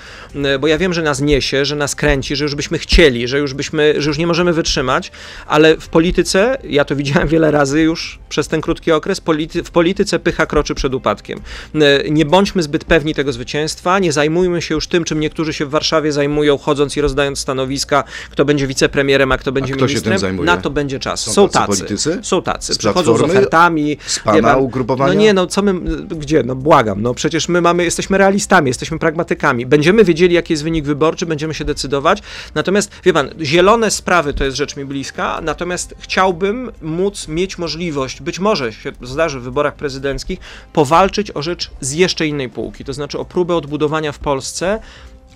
bo 0.60 0.68
ja 0.68 0.78
wiem, 0.78 0.94
że 0.94 1.02
nas 1.02 1.22
niesie, 1.22 1.66
że 1.66 1.76
nas 1.76 1.96
kręci, 1.96 2.36
że 2.36 2.44
już 2.46 2.56
byśmy 2.56 2.80
chcieli, 2.80 3.28
że 3.28 3.40
już 3.40 3.54
byśmy, 3.54 3.94
że 4.02 4.10
już 4.10 4.18
nie 4.18 4.28
możemy 4.28 4.54
wytrzymać, 4.54 5.12
ale 5.48 5.78
w 5.78 5.88
polityce 5.90 6.33
polityce, 6.34 6.68
ja 6.70 6.86
to 6.86 6.96
widziałem 6.96 7.28
wiele 7.28 7.52
razy 7.52 7.82
już 7.82 8.20
przez 8.30 8.48
ten 8.48 8.62
krótki 8.62 8.92
okres, 8.92 9.22
polity, 9.22 9.64
w 9.64 9.72
polityce 9.72 10.20
pycha 10.20 10.46
kroczy 10.46 10.76
przed 10.76 10.94
upadkiem. 10.94 11.40
E, 11.76 12.10
Nie 12.10 12.26
bądźmy 12.26 12.64
zbyt 12.64 12.86
pewni 12.86 13.14
tego 13.16 13.34
zwycięstwa, 13.34 14.00
nie 14.00 14.12
zajmujmy 14.12 14.62
się 14.62 14.76
już 14.76 14.88
tym, 14.88 15.04
czym 15.04 15.20
niektórzy 15.20 15.54
się 15.54 15.66
w 15.66 15.70
Warszawie 15.70 16.12
zajmują, 16.12 16.58
chodząc 16.58 16.98
i 16.98 17.02
rozdając 17.02 17.40
stanowiska, 17.40 18.04
kto 18.32 18.46
będzie 18.46 18.68
wicepremierem, 18.68 19.32
a 19.32 19.38
kto 19.38 19.52
będzie 19.52 19.74
kto 19.74 19.88
się 19.88 20.02
tym 20.02 20.10
ministrem. 20.14 20.46
Na 20.46 20.58
to 20.58 20.70
będzie 20.70 21.00
czas. 21.00 21.22
Są 21.22 21.34
Są, 21.34 21.50
tacy 21.50 21.68
politycy? 21.68 22.20
Są 22.22 22.42
tacy. 22.42 22.74
Z 22.74 22.78
Przychodzą 22.78 23.18
z 23.18 23.22
ofertami. 23.22 23.98
Z 24.06 24.20
pana 24.20 24.42
pan, 24.54 24.62
ugrupowania? 24.62 25.14
No 25.14 25.20
nie, 25.20 25.34
no 25.34 25.48
co 25.48 25.62
my, 25.62 25.74
gdzie? 26.06 26.44
No 26.44 26.56
błagam, 26.56 27.02
no 27.02 27.14
przecież 27.14 27.50
my 27.50 27.62
mamy, 27.62 27.84
jesteśmy 27.84 28.18
realistami, 28.18 28.68
jesteśmy 28.68 29.00
pragmatykami. 29.00 29.66
Będziemy 29.66 30.04
wiedzieli, 30.04 30.36
jaki 30.36 30.54
jest 30.54 30.64
wynik 30.64 30.86
wyborczy, 30.86 31.26
będziemy 31.26 31.54
się 31.54 31.66
decydować. 31.66 32.22
Natomiast, 32.56 32.92
wie 33.04 33.14
pan, 33.14 33.30
zielone 33.42 33.92
sprawy 33.92 34.34
to 34.34 34.44
jest 34.44 34.58
rzecz 34.58 34.78
mi 34.78 34.86
bliska, 34.86 35.40
natomiast 35.42 35.96
chciałbym 36.24 36.72
móc 36.82 37.28
mieć 37.28 37.58
możliwość, 37.58 38.22
być 38.22 38.40
może 38.40 38.74
się 38.74 38.92
zdarzy 39.02 39.40
w 39.40 39.44
wyborach 39.44 39.76
prezydenckich, 39.76 40.40
powalczyć 40.74 41.32
o 41.32 41.42
rzecz 41.42 41.72
z 41.82 41.92
jeszcze 41.92 42.28
innej 42.28 42.50
półki, 42.50 42.86
to 42.86 42.94
znaczy 42.94 43.20
o 43.20 43.26
próbę 43.26 43.56
odbudowania 43.56 44.12
w 44.12 44.20
Polsce 44.20 44.80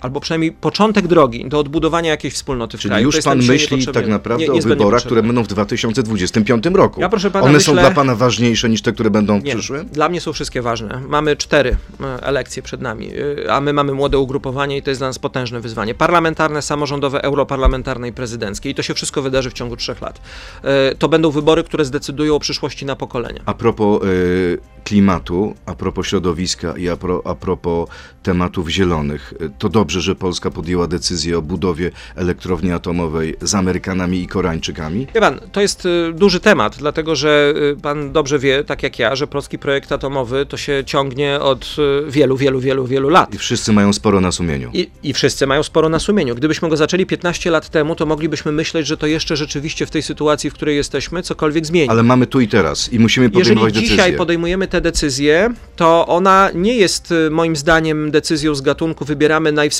albo 0.00 0.20
przynajmniej 0.20 0.52
początek 0.52 1.06
drogi 1.06 1.48
do 1.48 1.58
odbudowania 1.58 2.10
jakiejś 2.10 2.34
wspólnoty 2.34 2.76
w 2.78 2.80
Czyli 2.80 2.90
kraju. 2.90 3.04
Już 3.06 3.20
pan 3.22 3.38
myśli 3.38 3.86
tak 3.86 4.06
naprawdę 4.06 4.44
nie- 4.44 4.52
o 4.52 4.62
wyborach, 4.62 5.02
które 5.02 5.22
będą 5.22 5.42
w 5.42 5.46
2025 5.46 6.66
roku. 6.76 7.00
Ja, 7.00 7.08
proszę 7.08 7.30
pana, 7.30 7.44
One 7.46 7.60
są 7.60 7.72
myślę- 7.72 7.82
dla 7.88 7.90
pana 7.94 8.14
ważniejsze 8.14 8.68
niż 8.68 8.82
te, 8.82 8.92
które 8.92 9.10
będą 9.10 9.40
w 9.40 9.44
Nie, 9.44 9.54
przyszłym? 9.54 9.86
dla 9.88 10.08
mnie 10.08 10.20
są 10.20 10.32
wszystkie 10.32 10.62
ważne. 10.62 11.00
Mamy 11.08 11.36
cztery 11.36 11.76
e, 12.00 12.22
elekcje 12.22 12.62
przed 12.62 12.80
nami, 12.80 13.10
e, 13.46 13.52
a 13.52 13.60
my 13.60 13.72
mamy 13.72 13.92
młode 13.92 14.18
ugrupowanie 14.18 14.76
i 14.76 14.82
to 14.82 14.90
jest 14.90 15.00
dla 15.00 15.06
nas 15.08 15.18
potężne 15.18 15.60
wyzwanie. 15.60 15.94
Parlamentarne, 15.94 16.62
samorządowe, 16.62 17.22
europarlamentarne 17.22 18.08
i 18.08 18.12
prezydenckie. 18.12 18.70
I 18.70 18.74
to 18.74 18.82
się 18.82 18.94
wszystko 18.94 19.22
wydarzy 19.22 19.50
w 19.50 19.52
ciągu 19.52 19.76
trzech 19.76 20.00
lat. 20.02 20.20
E, 20.64 20.94
To 20.94 21.08
będą 21.08 21.30
wybory, 21.30 21.64
które 21.64 21.84
zdecydują 21.84 22.34
o 22.34 22.40
przyszłości 22.40 22.86
na 22.86 22.96
pokolenia. 22.96 23.42
A 23.46 23.54
propos 23.54 24.02
y, 24.04 24.58
klimatu, 24.84 25.54
a 25.66 25.74
propos 25.74 26.06
środowiska 26.06 26.76
i 26.76 26.88
a, 26.88 26.96
pro, 26.96 27.22
a 27.24 27.34
propos 27.34 27.88
tematów 28.22 28.68
zielonych, 28.68 29.34
to 29.58 29.68
dobrze, 29.68 29.87
że 29.90 30.14
Polska 30.14 30.50
podjęła 30.50 30.86
decyzję 30.86 31.38
o 31.38 31.42
budowie 31.42 31.90
elektrowni 32.16 32.72
atomowej 32.72 33.36
z 33.40 33.54
Amerykanami 33.54 34.22
i 34.22 34.26
Koreańczykami? 34.26 35.06
Wie 35.14 35.20
pan, 35.20 35.40
to 35.52 35.60
jest 35.60 35.86
y, 35.86 36.12
duży 36.14 36.40
temat, 36.40 36.76
dlatego 36.78 37.16
że 37.16 37.54
y, 37.72 37.76
pan 37.82 38.12
dobrze 38.12 38.38
wie, 38.38 38.64
tak 38.64 38.82
jak 38.82 38.98
ja, 38.98 39.16
że 39.16 39.26
polski 39.26 39.58
projekt 39.58 39.92
atomowy 39.92 40.46
to 40.46 40.56
się 40.56 40.82
ciągnie 40.86 41.40
od 41.40 41.76
y, 42.08 42.10
wielu, 42.10 42.36
wielu, 42.36 42.60
wielu, 42.60 42.86
wielu 42.86 43.08
lat. 43.08 43.34
I 43.34 43.38
wszyscy 43.38 43.72
mają 43.72 43.92
sporo 43.92 44.20
na 44.20 44.32
sumieniu. 44.32 44.70
I, 44.72 44.90
I 45.02 45.12
wszyscy 45.12 45.46
mają 45.46 45.62
sporo 45.62 45.88
na 45.88 45.98
sumieniu. 45.98 46.34
Gdybyśmy 46.34 46.68
go 46.68 46.76
zaczęli 46.76 47.06
15 47.06 47.50
lat 47.50 47.68
temu, 47.68 47.96
to 47.96 48.06
moglibyśmy 48.06 48.52
myśleć, 48.52 48.86
że 48.86 48.96
to 48.96 49.06
jeszcze 49.06 49.36
rzeczywiście 49.36 49.86
w 49.86 49.90
tej 49.90 50.02
sytuacji, 50.02 50.50
w 50.50 50.54
której 50.54 50.76
jesteśmy, 50.76 51.22
cokolwiek 51.22 51.66
zmieni. 51.66 51.88
Ale 51.88 52.02
mamy 52.02 52.26
tu 52.26 52.40
i 52.40 52.48
teraz 52.48 52.92
i 52.92 52.98
musimy 52.98 53.24
Jeżeli 53.26 53.42
podejmować 53.42 53.74
dzisiaj 53.74 54.16
podejmujemy 54.16 54.68
tę 54.68 54.80
decyzję, 54.80 55.54
to 55.76 56.06
ona 56.06 56.50
nie 56.54 56.76
jest 56.76 57.14
moim 57.30 57.56
zdaniem 57.56 58.10
decyzją 58.10 58.54
z 58.54 58.60
gatunku 58.60 59.04
wybieramy 59.04 59.52
najwspanialszą 59.52 59.77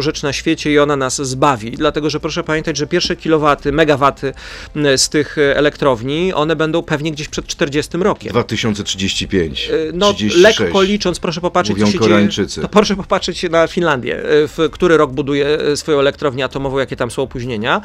rzecz 0.00 0.22
na 0.22 0.32
świecie 0.32 0.72
i 0.72 0.78
ona 0.78 0.96
nas 0.96 1.22
zbawi. 1.22 1.70
Dlatego, 1.70 2.10
że 2.10 2.20
proszę 2.20 2.44
pamiętać, 2.44 2.76
że 2.76 2.86
pierwsze 2.86 3.16
kilowaty, 3.16 3.72
megawaty 3.72 4.32
z 4.96 5.08
tych 5.08 5.38
y, 5.38 5.56
elektrowni, 5.56 6.32
one 6.32 6.56
będą 6.56 6.82
pewnie 6.82 7.12
gdzieś 7.12 7.28
przed 7.28 7.46
40 7.46 7.96
rokiem. 7.98 8.30
2035, 8.32 9.70
Y, 9.70 9.90
No, 9.94 10.12
36. 10.14 10.60
lekko 10.60 10.82
licząc, 10.82 11.20
proszę 11.20 11.40
popatrzeć, 11.40 11.76
Mówią 11.76 11.86
co 11.86 11.92
się 11.92 11.98
Koreańczycy. 11.98 12.54
dzieje. 12.54 12.62
To 12.62 12.72
proszę 12.72 12.96
popatrzeć 12.96 13.42
na 13.50 13.66
Finlandię, 13.66 14.16
y, 14.18 14.48
w 14.48 14.58
który 14.72 14.96
rok 14.96 15.12
buduje 15.12 15.58
swoją 15.76 15.98
elektrownię 16.00 16.44
atomową, 16.44 16.78
jakie 16.78 16.96
tam 16.96 17.10
są 17.10 17.22
opóźnienia. 17.22 17.80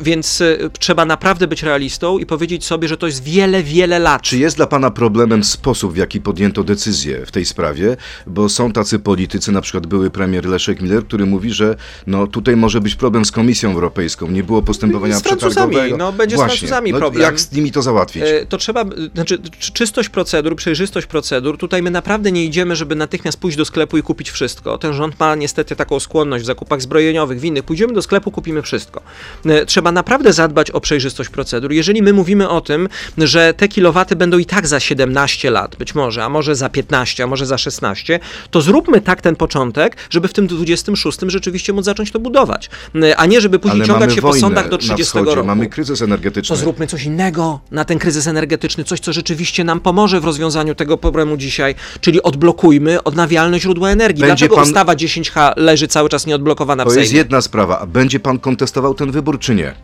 Więc 0.00 0.42
trzeba 0.78 1.04
naprawdę 1.04 1.46
być 1.46 1.62
realistą 1.62 2.18
i 2.18 2.26
powiedzieć 2.26 2.64
sobie, 2.64 2.88
że 2.88 2.96
to 2.96 3.06
jest 3.06 3.22
wiele, 3.24 3.62
wiele 3.62 3.98
lat. 3.98 4.22
Czy 4.22 4.38
jest 4.38 4.56
dla 4.56 4.66
Pana 4.66 4.90
problemem 4.90 5.44
sposób, 5.44 5.92
w 5.92 5.96
jaki 5.96 6.20
podjęto 6.20 6.64
decyzję 6.64 7.26
w 7.26 7.30
tej 7.32 7.44
sprawie? 7.44 7.96
Bo 8.26 8.48
są 8.48 8.72
tacy 8.72 8.98
politycy, 8.98 9.52
na 9.52 9.60
przykład 9.60 9.86
były 9.86 10.10
premier 10.10 10.46
Leszek 10.46 10.82
Miller, 10.82 10.93
który 11.02 11.26
mówi, 11.26 11.52
że 11.52 11.76
no, 12.06 12.26
tutaj 12.26 12.56
może 12.56 12.80
być 12.80 12.94
problem 12.94 13.24
z 13.24 13.32
Komisją 13.32 13.72
Europejską, 13.72 14.30
nie 14.30 14.42
było 14.44 14.62
postępowania 14.62 15.18
Z 15.18 15.22
Francuzami, 15.22 15.50
przetargowego. 15.54 15.96
no, 15.96 16.12
będzie 16.12 16.36
z 16.36 16.38
Właśnie. 16.38 16.58
Francuzami 16.58 16.92
no, 16.92 16.98
problem. 16.98 17.22
Jak 17.22 17.40
z 17.40 17.52
nimi 17.52 17.72
to 17.72 17.82
załatwić? 17.82 18.22
E, 18.26 18.46
To 18.46 18.58
trzeba, 18.58 18.84
znaczy 19.14 19.38
czy- 19.58 19.72
czystość 19.72 20.08
procedur, 20.08 20.56
przejrzystość 20.56 21.06
procedur, 21.06 21.58
tutaj 21.58 21.82
my 21.82 21.90
naprawdę 21.90 22.32
nie 22.32 22.44
idziemy, 22.44 22.76
żeby 22.76 22.94
natychmiast 22.94 23.38
pójść 23.38 23.56
do 23.56 23.64
sklepu 23.64 23.98
i 23.98 24.02
kupić 24.02 24.30
wszystko. 24.30 24.78
Ten 24.78 24.92
rząd 24.92 25.20
ma 25.20 25.34
niestety 25.34 25.76
taką 25.76 26.00
skłonność 26.00 26.44
w 26.44 26.46
zakupach 26.46 26.82
zbrojeniowych, 26.82 27.40
w 27.40 27.44
innych. 27.44 27.64
Pójdziemy 27.64 27.92
do 27.92 28.02
sklepu, 28.02 28.30
kupimy 28.30 28.62
wszystko. 28.62 29.02
E, 29.46 29.66
Trzeba 29.66 29.92
naprawdę 29.92 30.32
zadbać 30.32 30.70
o 30.70 30.80
przejrzystość 30.80 31.30
procedur. 31.30 31.72
Jeżeli 31.72 32.02
my 32.02 32.12
mówimy 32.12 32.48
o 32.48 32.60
tym, 32.60 32.88
że 33.18 33.54
te 33.54 33.68
kilowaty 33.68 34.16
będą 34.16 34.38
i 34.38 34.46
tak 34.46 34.66
za 34.66 34.80
17 34.80 35.50
lat, 35.50 35.76
być 35.76 35.94
może, 35.94 36.24
a 36.24 36.28
może 36.28 36.54
za 36.56 36.68
15, 36.68 37.24
a 37.24 37.26
może 37.26 37.46
za 37.46 37.58
16, 37.58 38.20
to 38.50 38.60
zróbmy 38.60 39.00
tak 39.00 39.20
ten 39.22 39.36
początek, 39.36 39.96
żeby 40.10 40.28
w 40.28 40.32
tym 40.32 40.46
26 40.84 41.18
rzeczywiście 41.32 41.72
móc 41.72 41.84
zacząć 41.84 42.10
to 42.10 42.18
budować. 42.20 42.70
E, 43.02 43.16
A 43.16 43.26
nie, 43.26 43.40
żeby 43.40 43.58
później 43.58 43.80
Ale 43.80 43.86
ciągać 43.88 44.14
się 44.14 44.22
po 44.22 44.34
sądach 44.34 44.64
do 44.68 44.76
na 44.76 44.78
30 44.78 45.04
wschodzie, 45.04 45.34
roku. 45.34 45.46
mamy 45.46 45.66
kryzys 45.66 46.02
energetyczny. 46.02 46.56
To 46.56 46.62
zróbmy 46.62 46.86
coś 46.86 47.04
innego 47.04 47.60
na 47.70 47.84
ten 47.84 47.98
kryzys 47.98 48.26
energetyczny, 48.26 48.84
coś, 48.84 49.00
co 49.00 49.12
rzeczywiście 49.12 49.64
nam 49.64 49.80
pomoże 49.80 50.20
w 50.20 50.24
rozwiązaniu 50.24 50.74
tego 50.74 50.98
problemu 50.98 51.36
dzisiaj, 51.36 51.74
czyli 52.00 52.22
odblokujmy 52.22 53.02
odnawialne 53.02 53.60
źródła 53.60 53.90
energii. 53.90 54.20
Będzie 54.20 54.26
Dlaczego 54.34 54.54
pan- 54.56 54.64
ustawa 54.64 54.94
10H 54.94 55.52
leży 55.56 55.88
cały 55.88 56.08
czas 56.08 56.26
nieodblokowana 56.26 56.84
w 56.84 56.88
To 56.88 57.00
jest 57.00 57.12
jedna 57.12 57.40
sprawa. 57.40 57.78
A 57.80 57.86
będzie 57.86 58.20
Pan 58.20 58.38
kontestował 58.38 58.94
ten 58.94 59.10
wybór, 59.10 59.38
czy 59.38 59.54
nie? 59.54 59.74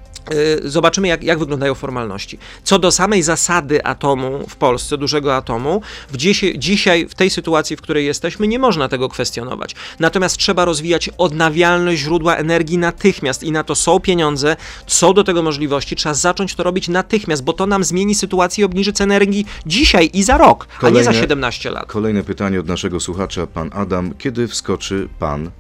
Y, 0.64 0.70
Zobaczymy, 0.70 1.09
jak, 1.09 1.22
jak 1.22 1.38
wyglądają 1.38 1.74
formalności. 1.74 2.38
Co 2.64 2.78
do 2.78 2.90
samej 2.92 3.22
zasady 3.22 3.85
atomu 3.85 4.46
w 4.48 4.56
Polsce, 4.56 4.98
dużego 4.98 5.37
atomu, 5.37 5.83
w 6.11 6.16
dziesi- 6.16 6.59
dzisiaj, 6.59 7.09
w 7.09 7.14
tej 7.14 7.30
sytuacji, 7.30 7.76
w 7.76 7.80
której 7.83 8.06
jesteśmy, 8.06 8.48
nie 8.48 8.59
można 8.59 8.88
tego 8.88 9.09
kwestionować. 9.09 9.74
Natomiast 9.98 10.37
trzeba 10.37 10.64
rozwijać 10.64 11.11
odnawialne 11.18 11.96
źródła 11.96 12.37
energii 12.37 12.78
natychmiast 12.78 13.42
i 13.42 13.52
na 13.52 13.64
to 13.64 13.74
są 13.74 14.00
pieniądze, 14.00 14.56
są 14.87 15.12
do 15.14 15.24
tego 15.24 15.42
możliwości, 15.42 15.96
trzeba 15.96 16.14
zacząć 16.14 16.54
to 16.54 16.62
robić 16.62 16.88
natychmiast, 16.88 17.44
bo 17.44 17.52
to 17.52 17.66
nam 17.66 17.85
zmieni 17.85 18.14
sytuację 18.14 18.62
i 18.62 18.64
obniży 18.64 18.92
cenę 18.92 19.14
energii 19.16 19.46
dzisiaj 19.66 20.11
i 20.12 20.22
za 20.22 20.38
rok, 20.38 20.66
a 20.83 20.88
nie 20.90 21.04
za 21.04 21.11
Kolejne- 21.11 21.20
17 21.20 21.70
lat. 21.70 21.87
Kolejne 21.87 22.22
pytanie 22.24 22.61
od 22.61 22.66
naszego 22.66 23.00
słuchacza, 23.00 23.46
pan 23.46 23.70
Adam. 23.74 24.14
Kiedy 24.18 24.48
wskoczy 24.48 25.09
Pan 25.18 25.50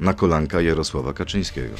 na 0.00 0.14
kolanka 0.14 0.60
Jarosława 0.60 1.12
Kaczyńskiego? 1.12 1.74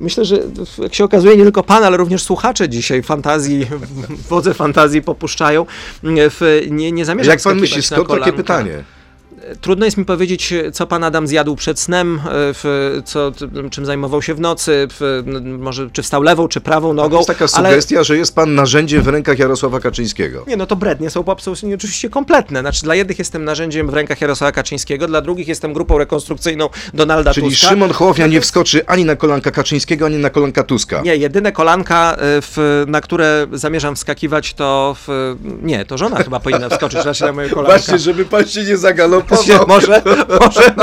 Myślę, 0.00 0.24
że 0.24 0.38
jak 0.78 0.94
się 0.94 1.04
okazuje, 1.04 1.36
nie 1.36 1.42
tylko 1.42 1.62
pan, 1.62 1.84
ale 1.84 1.96
również 1.96 2.22
słuchacze 2.22 2.68
dzisiaj 2.68 3.02
fantazji, 3.02 3.66
wodze 4.28 4.54
fantazji 4.54 5.02
popuszczają. 5.02 5.66
W, 6.02 6.66
nie, 6.70 6.92
nie 6.92 7.04
zamierzam 7.04 7.30
Jak 7.30 7.42
Pan 7.42 7.60
myśli, 7.60 7.82
skąd 7.82 8.08
takie 8.08 8.32
pytanie? 8.32 8.84
Trudno 9.60 9.84
jest 9.84 9.96
mi 9.96 10.04
powiedzieć, 10.04 10.54
co 10.72 10.86
pan 10.86 11.04
Adam 11.04 11.26
zjadł 11.26 11.56
przed 11.56 11.80
snem, 11.80 12.16
e, 12.16 12.20
w, 12.32 13.00
co, 13.04 13.32
czym 13.70 13.86
zajmował 13.86 14.22
się 14.22 14.34
w 14.34 14.40
nocy, 14.40 14.88
w, 14.90 15.22
może 15.58 15.90
czy 15.90 16.02
wstał 16.02 16.22
lewą, 16.22 16.48
czy 16.48 16.60
prawą 16.60 16.88
To 16.88 16.94
nogą. 16.94 17.16
jest 17.16 17.28
taka 17.28 17.46
ale 17.52 17.68
sugestia, 17.70 18.02
że 18.02 18.16
jest 18.16 18.34
Pan 18.34 18.54
narzędziem 18.54 19.02
w 19.02 19.08
rękach 19.08 19.38
Jarosława 19.38 19.80
Kaczyńskiego. 19.80 20.44
nie, 20.46 20.56
no 20.56 20.66
to 20.66 20.76
brednie 20.76 21.10
są 21.10 21.24
absolutnie 21.26 21.74
oczywiście 21.74 22.10
kompletne. 22.10 22.60
Znaczy, 22.60 22.82
dla 22.82 22.94
jednych 22.94 23.18
jestem 23.18 23.44
narzędziem 23.44 23.90
w 23.90 23.94
rękach 23.94 24.20
Jarosława 24.20 24.52
Kaczyńskiego, 24.52 25.06
dla 25.06 25.20
drugich 25.20 25.48
jestem 25.48 25.72
grupą 25.72 25.98
rekonstrukcyjną 25.98 26.68
Donalda 26.94 27.34
Czyli 27.34 27.48
Tuska. 27.48 27.68
Szymon 27.68 27.90
Hołownia 27.90 28.26
nie 28.26 28.40
wskoczy 28.40 28.86
ani 28.86 29.04
na 29.04 29.16
kolanka 29.16 29.50
Kaczyńskiego, 29.50 30.06
ani 30.06 30.16
na 30.16 30.30
kolanka 30.30 30.62
Tuska. 30.62 31.00
Nie, 31.02 31.16
jedyne 31.16 31.52
kolanka, 31.52 32.12
e, 32.12 32.16
w, 32.20 32.84
na 32.88 33.00
które 33.00 33.46
zamierzam 33.52 33.96
wskakiwać, 33.96 34.54
to 34.54 34.96
nie, 35.62 35.84
to 35.84 35.98
żona 35.98 36.16
chyba 36.16 36.40
powinna 36.40 36.68
wskoczyć 36.68 37.04
raczej 37.04 37.26
na 37.26 37.32
moje 37.32 37.50
kolanka. 37.50 37.98
żeby 37.98 38.24
Pan 38.24 38.46
się 38.48 38.64
nie 38.64 38.76
może, 39.68 40.02
może. 40.40 40.74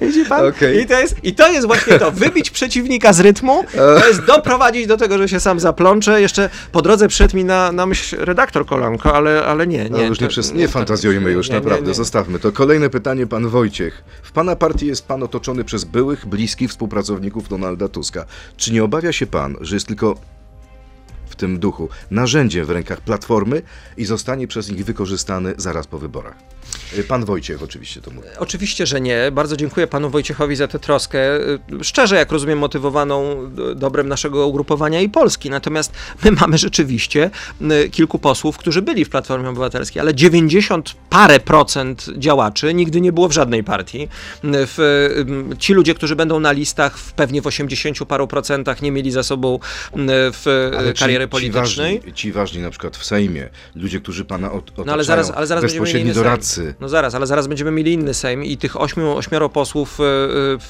Widzi 0.00 0.24
pan? 0.24 0.46
Okej. 0.46 0.80
I, 0.80 0.86
to 0.86 1.00
jest, 1.00 1.16
I 1.22 1.34
to 1.34 1.52
jest 1.52 1.66
właśnie 1.66 1.98
to, 1.98 2.12
wybić 2.12 2.50
przeciwnika 2.50 3.12
z 3.12 3.20
rytmu, 3.20 3.64
to 4.00 4.08
jest 4.08 4.24
doprowadzić 4.24 4.86
do 4.86 4.96
tego, 4.96 5.18
że 5.18 5.28
się 5.28 5.40
sam 5.40 5.60
zaplączę. 5.60 6.20
Jeszcze 6.20 6.50
po 6.72 6.82
drodze 6.82 7.08
przyszedł 7.08 7.36
mi 7.36 7.44
na, 7.44 7.72
na 7.72 7.86
myśl 7.86 8.16
redaktor 8.18 8.66
Kolanko, 8.66 9.14
ale, 9.14 9.44
ale 9.44 9.66
nie, 9.66 9.84
nie. 9.84 9.90
No 9.90 10.02
już 10.02 10.20
nie, 10.20 10.26
to- 10.26 10.30
przez, 10.30 10.54
nie 10.54 10.68
fantazjujmy 10.68 11.30
już, 11.30 11.48
nie, 11.48 11.54
nie, 11.54 11.60
naprawdę, 11.60 11.88
nie. 11.88 11.94
zostawmy 11.94 12.38
to. 12.38 12.52
Kolejne 12.52 12.90
pytanie, 12.90 13.26
pan 13.26 13.48
Wojciech. 13.48 14.04
W 14.22 14.32
pana 14.32 14.56
partii 14.56 14.86
jest 14.86 15.06
pan 15.06 15.22
otoczony 15.22 15.64
przez 15.64 15.84
byłych, 15.84 16.26
bliskich 16.26 16.70
współpracowników 16.70 17.48
Donalda 17.48 17.88
Tuska. 17.88 18.24
Czy 18.56 18.72
nie 18.72 18.84
obawia 18.84 19.12
się 19.12 19.26
pan, 19.26 19.56
że 19.60 19.76
jest 19.76 19.86
tylko 19.86 20.14
w 21.28 21.36
tym 21.36 21.58
duchu 21.58 21.88
narzędziem 22.10 22.66
w 22.66 22.70
rękach 22.70 23.00
Platformy 23.00 23.62
i 23.96 24.04
zostanie 24.04 24.46
przez 24.48 24.70
nich 24.70 24.84
wykorzystany 24.84 25.54
zaraz 25.56 25.86
po 25.86 25.98
wyborach? 25.98 26.34
Y, 26.98 27.04
Pan 27.04 27.24
Wojciech 27.24 27.62
oczywiście 27.62 28.00
to 28.00 28.10
mówi. 28.10 28.28
Oczywiście, 28.38 28.86
że 28.86 29.00
nie. 29.00 29.30
Bardzo 29.32 29.56
dziękuję 29.56 29.86
panu 29.86 30.10
Wojciechowi 30.10 30.56
za 30.56 30.68
tę 30.68 30.78
troskę. 30.78 31.36
Y, 31.40 31.58
Szczerze, 31.82 32.16
jak 32.16 32.32
rozumiem, 32.32 32.58
motywowaną 32.58 33.32
y, 33.72 33.74
dobrem 33.74 34.08
naszego 34.08 34.46
ugrupowania 34.46 35.00
i 35.00 35.08
Polski. 35.08 35.50
Natomiast 35.50 35.92
my 36.24 36.32
mamy 36.40 36.58
rzeczywiście 36.58 37.30
kilku 37.90 38.18
posłów, 38.18 38.56
którzy 38.58 38.82
byli 38.82 39.04
w 39.04 39.08
Platformie 39.10 39.48
Obywatelskiej, 39.48 40.00
ale 40.00 40.14
90 40.14 40.94
parę 41.10 41.40
procent 41.40 42.06
działaczy 42.18 42.74
nigdy 42.74 43.00
nie 43.00 43.12
było 43.12 43.28
w 43.28 43.32
żadnej 43.32 43.64
partii. 43.64 44.08
W, 44.44 45.08
ci 45.58 45.74
ludzie, 45.74 45.94
którzy 45.94 46.16
będą 46.16 46.40
na 46.40 46.52
listach, 46.52 46.98
w 46.98 47.12
pewnie 47.12 47.42
w 47.42 47.46
80 47.46 47.98
paru 48.08 48.26
procentach 48.26 48.82
nie 48.82 48.92
mieli 48.92 49.10
za 49.10 49.22
sobą 49.22 49.58
w 49.96 50.70
Ale 50.78 50.94
ci- 50.94 51.00
kariery 51.00 51.24
ci 51.24 51.28
politycznej. 51.28 51.96
ważni, 51.98 52.12
ci 52.14 52.32
ważni 52.32 52.62
na 52.62 52.70
przykład 52.70 52.96
w 52.96 53.04
Sejmie, 53.04 53.48
ludzie, 53.74 54.00
którzy 54.00 54.24
pana 54.24 54.48
ot- 54.48 54.54
otaczają, 54.56 54.86
No 54.86 54.92
ale 54.92 55.04
zaraz, 55.04 55.30
ale 55.30 55.46
zaraz 55.46 55.64
bezpośredni 55.64 56.12
doradcy. 56.12 56.74
No 56.80 56.88
zaraz, 56.88 57.14
ale 57.14 57.26
zaraz 57.26 57.46
będziemy 57.46 57.70
mieli 57.70 57.92
inny 57.92 58.14
Sejm 58.14 58.44
i 58.44 58.56
tych 58.56 58.80
ośmiu, 58.80 59.16
ośmioro 59.16 59.48
posłów, 59.48 60.00
y, 60.00 60.02
y, 60.02 60.06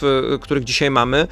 w, 0.00 0.38
których 0.40 0.64
dzisiaj 0.64 0.90
mamy, 0.90 1.20
y, 1.22 1.26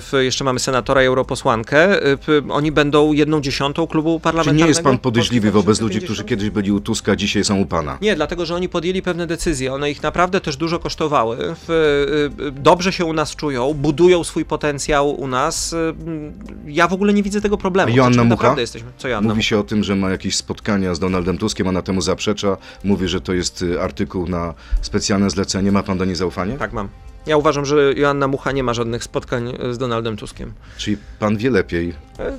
w, 0.00 0.12
jeszcze 0.20 0.44
mamy 0.44 0.60
senatora 0.60 1.02
i 1.02 1.06
europosłankę, 1.06 2.06
y, 2.12 2.16
p- 2.18 2.42
oni 2.50 2.72
będą 2.72 3.12
jedną 3.12 3.40
dziesiątą 3.40 3.86
klubu 3.86 4.18
Czy 4.18 4.22
parlamentarnego. 4.22 4.64
nie 4.64 4.68
jest 4.68 4.82
pan 4.82 4.98
podejrzliwy 4.98 5.50
wobec 5.50 5.80
ludzi, 5.80 5.98
2050? 5.98 6.04
którzy 6.04 6.24
kiedyś 6.28 6.50
byli 6.50 6.72
u 6.72 6.80
Tuska, 6.80 7.16
dzisiaj 7.16 7.44
są 7.44 7.58
u 7.60 7.66
pana? 7.66 7.98
Nie, 8.00 8.16
dlatego, 8.16 8.46
że 8.46 8.54
oni 8.54 8.68
podjęli 8.68 9.02
pewne 9.02 9.26
decyzje. 9.26 9.72
One 9.72 9.90
ich 9.90 10.02
naprawdę 10.02 10.40
też 10.40 10.56
dużo 10.56 10.78
kosztowały. 10.78 11.36
W, 11.68 12.30
dobrze 12.52 12.92
się 12.92 13.04
u 13.04 13.12
nas 13.12 13.36
czują, 13.36 13.74
budują 13.74 14.24
swój 14.24 14.44
potencjał 14.44 15.10
u 15.20 15.28
nas. 15.28 15.74
Ja 16.66 16.88
w 16.88 16.92
ogóle 16.92 17.12
nie 17.14 17.22
widzę 17.22 17.40
tego 17.40 17.58
problemu. 17.58 17.92
A 17.92 17.96
Joanna 17.96 18.12
Znaczy, 18.14 18.28
Mucha? 18.28 18.60
Jesteśmy. 18.60 18.88
Co 18.98 19.08
Joanna 19.08 19.28
Mówi 19.28 19.36
Mucha? 19.38 19.48
się 19.48 19.58
o 19.58 19.62
tym, 19.62 19.84
że 19.84 19.96
ma 19.96 20.10
jakieś 20.10 20.36
spotkania 20.36 20.94
z 20.94 20.98
Donaldem 20.98 21.38
Tuskiem, 21.38 21.66
ona 21.66 21.82
temu 21.82 22.00
zaprzecza. 22.00 22.56
Mówi, 22.84 23.08
że 23.08 23.20
to 23.20 23.32
jest 23.32 23.64
artykuł 23.92 24.28
na 24.28 24.54
specjalne 24.80 25.30
zlecenie. 25.30 25.72
Ma 25.72 25.82
pan 25.82 25.98
do 25.98 26.04
niej 26.04 26.16
zaufanie? 26.16 26.58
Tak 26.58 26.72
mam. 26.72 26.88
Ja 27.26 27.36
uważam, 27.36 27.64
że 27.66 27.92
Joanna 27.96 28.28
Mucha 28.28 28.52
nie 28.52 28.62
ma 28.62 28.74
żadnych 28.74 29.04
spotkań 29.04 29.54
y, 29.70 29.74
z 29.74 29.78
Donaldem 29.78 30.16
Tuskiem. 30.16 30.52
Czyli 30.76 30.96
pan 31.18 31.36
wie 31.36 31.50
lepiej, 31.50 31.94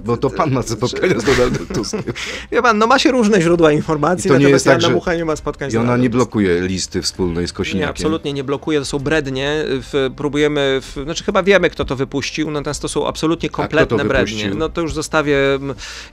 bo 0.06 0.18
to 0.18 0.30
pan 0.30 0.52
ma 0.52 0.62
spotkania 0.62 1.20
z 1.20 1.24
Donaldem 1.24 1.68
Tuskiem. 1.68 2.04
Wie 2.52 2.62
pan, 2.62 2.78
no 2.78 2.88
ma 2.88 3.00
się 3.00 3.12
różne 3.12 3.42
źródła 3.42 3.72
informacji, 3.72 4.28
I 4.28 4.32
to 4.32 4.38
nie 4.38 4.50
jest 4.50 4.66
tak, 4.66 4.72
Joanna 4.74 4.88
że- 4.88 4.94
Mucha 4.94 5.16
nie 5.16 5.26
ma 5.26 5.36
spotkań 5.36 5.72
z 5.72 5.74
I 5.74 5.78
ona 5.78 5.98
nie 5.98 6.10
blokuje 6.10 6.62
listy 6.62 7.02
wspólnej 7.02 7.48
z 7.48 7.50
Nie, 7.52 7.56
Kosiniakiem. 7.56 7.90
absolutnie 7.90 8.34
nie 8.34 8.44
blokuje, 8.44 8.80
to 8.80 8.86
są 8.86 9.00
brednie. 9.00 9.54
W, 9.66 10.10
próbujemy, 10.16 10.80
w, 10.82 11.04
znaczy 11.04 11.24
chyba 11.24 11.44
wiemy, 11.44 11.70
kto 11.70 11.86
to 11.86 11.96
wypuścił, 11.96 12.52
natomiast 12.52 12.82
to 12.82 12.88
są 12.88 13.08
absolutnie 13.08 13.50
kompletne 13.50 14.06
brednie. 14.06 14.50
No 14.56 14.70
to 14.70 14.82
już 14.82 14.94
zostawię 14.94 15.38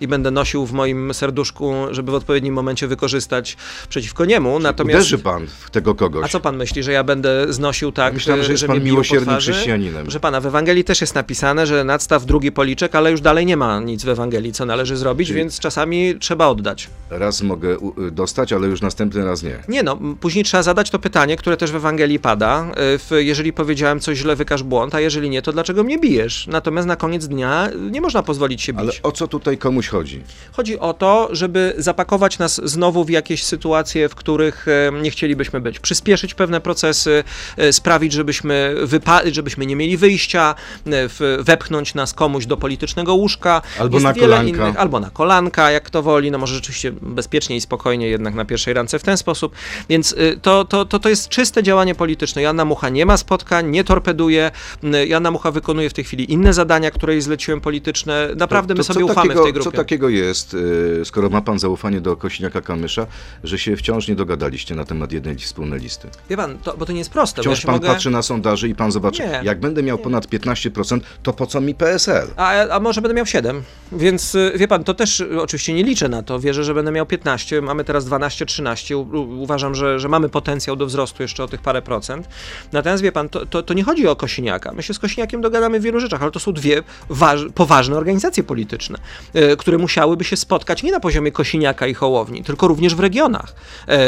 i 0.00 0.08
będę 0.08 0.30
nosił 0.30 0.66
w 0.66 0.72
moim 0.72 1.14
serduszku, 1.14 1.74
żeby 1.90 2.12
w 2.12 2.14
odpowiednim 2.14 2.54
momencie 2.54 2.86
wykorzystać 2.86 3.56
przeciwko 3.88 4.24
niemu. 4.24 4.58
Natomiast. 4.58 4.98
Uderzy 5.00 5.18
pan 5.18 5.46
w 5.60 5.70
tego 5.70 5.94
kogoś. 5.94 6.24
A 6.24 6.28
co 6.28 6.40
pan 6.40 6.56
myśli, 6.56 6.82
że 6.82 6.92
ja 6.92 7.04
będę 7.04 7.52
znosił 7.52 7.92
tak, 7.92 8.14
Myślałem, 8.14 8.44
że 8.44 8.52
jest 8.66 8.72
że 8.72 8.78
pan 8.78 8.84
miłosiernym 8.84 9.36
chrześcijaninem. 9.38 10.02
Proszę 10.02 10.20
pana, 10.20 10.40
w 10.40 10.46
Ewangelii 10.46 10.84
też 10.84 11.00
jest 11.00 11.14
napisane, 11.14 11.66
że 11.66 11.84
nadstaw 11.84 12.24
drugi 12.26 12.52
policzek, 12.52 12.94
ale 12.94 13.10
już 13.10 13.20
dalej 13.20 13.46
nie 13.46 13.56
ma 13.56 13.80
nic 13.80 14.04
w 14.04 14.08
Ewangelii, 14.08 14.52
co 14.52 14.66
należy 14.66 14.96
zrobić, 14.96 15.28
Czyli- 15.28 15.38
więc 15.38 15.58
czasami 15.58 16.14
trzeba 16.20 16.46
oddać. 16.46 16.88
Raz 17.10 17.42
mogę 17.42 17.76
y, 18.08 18.10
dostać, 18.10 18.52
ale 18.52 18.68
już 18.68 18.80
następny 18.80 19.24
raz 19.24 19.42
nie. 19.42 19.58
Nie 19.68 19.82
no, 19.82 19.98
później 20.20 20.44
trzeba 20.44 20.62
zadać 20.62 20.90
to 20.90 20.98
pytanie, 20.98 21.36
które 21.36 21.56
też 21.56 21.72
w 21.72 21.76
Ewangelii 21.76 22.18
pada. 22.18 22.66
y, 22.94 22.98
W, 22.98 23.10
jeżeli 23.18 23.52
powiedziałem 23.52 24.00
coś 24.00 24.18
źle, 24.18 24.36
wykaż 24.36 24.62
błąd, 24.62 24.94
a 24.94 25.00
jeżeli 25.00 25.30
nie, 25.30 25.42
to 25.42 25.52
dlaczego 25.52 25.84
mnie 25.84 25.98
bijesz? 25.98 26.46
Natomiast 26.46 26.88
na 26.88 26.96
koniec 26.96 27.28
dnia 27.28 27.68
y, 27.88 27.90
nie 27.90 28.00
można 28.00 28.22
pozwolić 28.22 28.62
się 28.62 28.72
bić. 28.72 28.80
Ale 28.80 28.92
o 29.02 29.12
co 29.12 29.28
tutaj 29.28 29.58
komuś 29.58 29.88
chodzi? 29.88 30.22
Chodzi 30.52 30.78
o 30.78 30.94
to, 30.94 31.28
żeby 31.32 31.74
zapakować 31.78 32.38
nas 32.38 32.60
znowu 32.64 33.04
w 33.04 33.10
jakieś 33.10 33.44
sytuacje, 33.44 34.08
w 34.08 34.14
których 34.14 34.66
nie 35.02 35.10
chcielibyśmy 35.10 35.60
być. 35.60 35.78
Przyspieszyć 35.78 36.34
pewne 36.34 36.60
procesy, 36.60 37.24
sprawić, 37.70 38.12
żebyśmy, 38.12 38.49
wypa- 38.84 39.32
żebyśmy 39.32 39.66
nie 39.66 39.76
mieli 39.76 39.96
wyjścia, 39.96 40.54
e, 40.86 41.08
w- 41.08 41.38
wepchnąć 41.40 41.94
nas 41.94 42.14
komuś 42.14 42.46
do 42.46 42.56
politycznego 42.56 43.14
łóżka. 43.14 43.62
Albo 43.80 43.96
Jest 43.96 44.04
na 44.04 44.14
kolanka. 44.14 44.48
Innych, 44.48 44.76
albo 44.76 45.00
na 45.00 45.10
kolanka, 45.10 45.70
jak 45.70 45.90
to 45.90 46.02
woli. 46.02 46.30
No 46.30 46.38
może 46.38 46.54
rzeczywiście 46.54 46.92
bezpiecznie 47.02 47.56
i 47.56 47.60
spokojnie 47.60 48.08
jednak 48.08 48.34
na 48.34 48.44
pierwszej 48.44 48.74
rance 48.74 48.98
w 48.98 49.02
ten 49.02 49.16
sposób. 49.16 49.54
Więc 49.88 50.12
y, 50.12 50.38
to, 50.42 50.64
to, 50.64 50.84
to, 50.84 50.98
to 50.98 51.08
jest 51.08 51.28
czyste 51.28 51.62
działanie 51.62 51.94
polityczne. 51.94 52.42
Joanna 52.42 52.64
Mucha 52.64 52.88
nie 52.88 53.06
ma 53.06 53.16
spotkań, 53.16 53.70
nie 53.70 53.84
torpeduje. 53.84 54.50
Y, 54.84 55.06
Joanna 55.06 55.30
Mucha 55.30 55.50
wykonuje 55.50 55.90
w 55.90 55.92
tej 55.92 56.04
chwili 56.04 56.32
inne 56.32 56.52
zadania, 56.52 56.90
które 56.90 57.12
jej 57.12 57.22
zleciłem 57.22 57.60
polityczne. 57.60 58.28
Naprawdę 58.36 58.74
my 58.74 58.80
To- 58.80 58.86
to 58.86 58.94
sobie 58.94 59.06
co 59.06 59.12
ufamy 59.12 59.28
takiego, 59.28 59.40
w 59.42 59.44
tej 59.44 59.52
grupie. 59.52 59.70
Co 59.70 59.76
takiego 59.76 60.08
jest, 60.08 60.54
y, 60.54 61.02
skoro 61.04 61.28
ma 61.30 61.40
pan 61.40 61.58
zaufanie 61.58 62.00
do 62.00 62.16
Kośniaka-Kamysza, 62.16 63.06
że 63.44 63.58
się 63.58 63.76
wciąż 63.76 64.08
nie 64.08 64.14
dogadaliście 64.14 64.74
na 64.74 64.84
temat 64.84 65.12
jednej 65.12 65.36
wspólnej 65.38 65.80
listy? 65.80 66.08
Wie 66.30 66.36
pan, 66.36 66.58
to, 66.58 66.76
bo 66.76 66.86
to 66.86 66.92
nie 66.92 66.98
jest 66.98 67.10
proste. 67.10 67.42
Wciąż 67.42 67.60
ja 67.60 67.66
pan 67.66 67.74
mogę... 67.74 67.88
patrzy 67.88 68.10
na 68.10 68.22
sondaże 68.40 68.68
i 68.68 68.74
pan 68.74 68.92
zobaczy, 68.92 69.22
Nie. 69.22 69.40
jak 69.44 69.60
będę 69.60 69.82
miał 69.82 69.98
ponad 69.98 70.26
15%, 70.26 71.00
to 71.22 71.32
po 71.32 71.46
co 71.46 71.60
mi 71.60 71.74
PSL? 71.74 72.26
A, 72.36 72.68
a 72.68 72.80
może 72.80 73.00
będę 73.02 73.14
miał 73.14 73.26
7, 73.26 73.62
więc 73.92 74.34
y, 74.34 74.52
wie 74.56 74.68
pan, 74.68 74.84
to 74.84 74.94
też 74.94 75.24
oczywiście 75.38 75.72
nie 75.74 75.82
liczę 75.82 76.08
na 76.08 76.22
to, 76.22 76.40
wierzę, 76.40 76.64
że 76.64 76.74
będę 76.74 76.92
miał 76.92 77.06
15, 77.06 77.60
mamy 77.60 77.84
teraz 77.84 78.04
12-13, 78.04 78.94
U- 78.96 79.00
u- 79.00 79.42
uważam, 79.42 79.74
że, 79.74 80.00
że 80.00 80.08
mamy 80.08 80.28
potencjał 80.28 80.76
do 80.76 80.86
wzrostu 80.86 81.22
jeszcze 81.22 81.44
o 81.44 81.48
tych 81.48 81.60
parę 81.62 81.82
procent. 81.82 82.28
Natomiast 82.72 83.02
wie 83.02 83.12
pan, 83.12 83.28
to, 83.28 83.46
to, 83.46 83.62
to 83.62 83.74
nie 83.74 83.84
chodzi 83.84 84.08
o 84.08 84.16
Kosiniaka, 84.16 84.72
my 84.72 84.82
się 84.82 84.94
z 84.94 84.98
Kosiniakiem 84.98 85.40
dogadamy 85.40 85.80
w 85.80 85.82
wielu 85.82 86.00
rzeczach, 86.00 86.22
ale 86.22 86.30
to 86.30 86.40
są 86.40 86.52
dwie 86.52 86.82
waż, 87.08 87.40
poważne 87.54 87.96
organizacje 87.96 88.42
polityczne, 88.42 88.98
y, 89.36 89.56
które 89.56 89.78
musiałyby 89.78 90.24
się 90.24 90.36
spotkać 90.36 90.82
nie 90.82 90.92
na 90.92 91.00
poziomie 91.00 91.32
Kosiniaka 91.32 91.86
i 91.86 91.94
Hołowni, 91.94 92.44
tylko 92.44 92.68
również 92.68 92.94
w 92.94 93.00
regionach. 93.00 93.54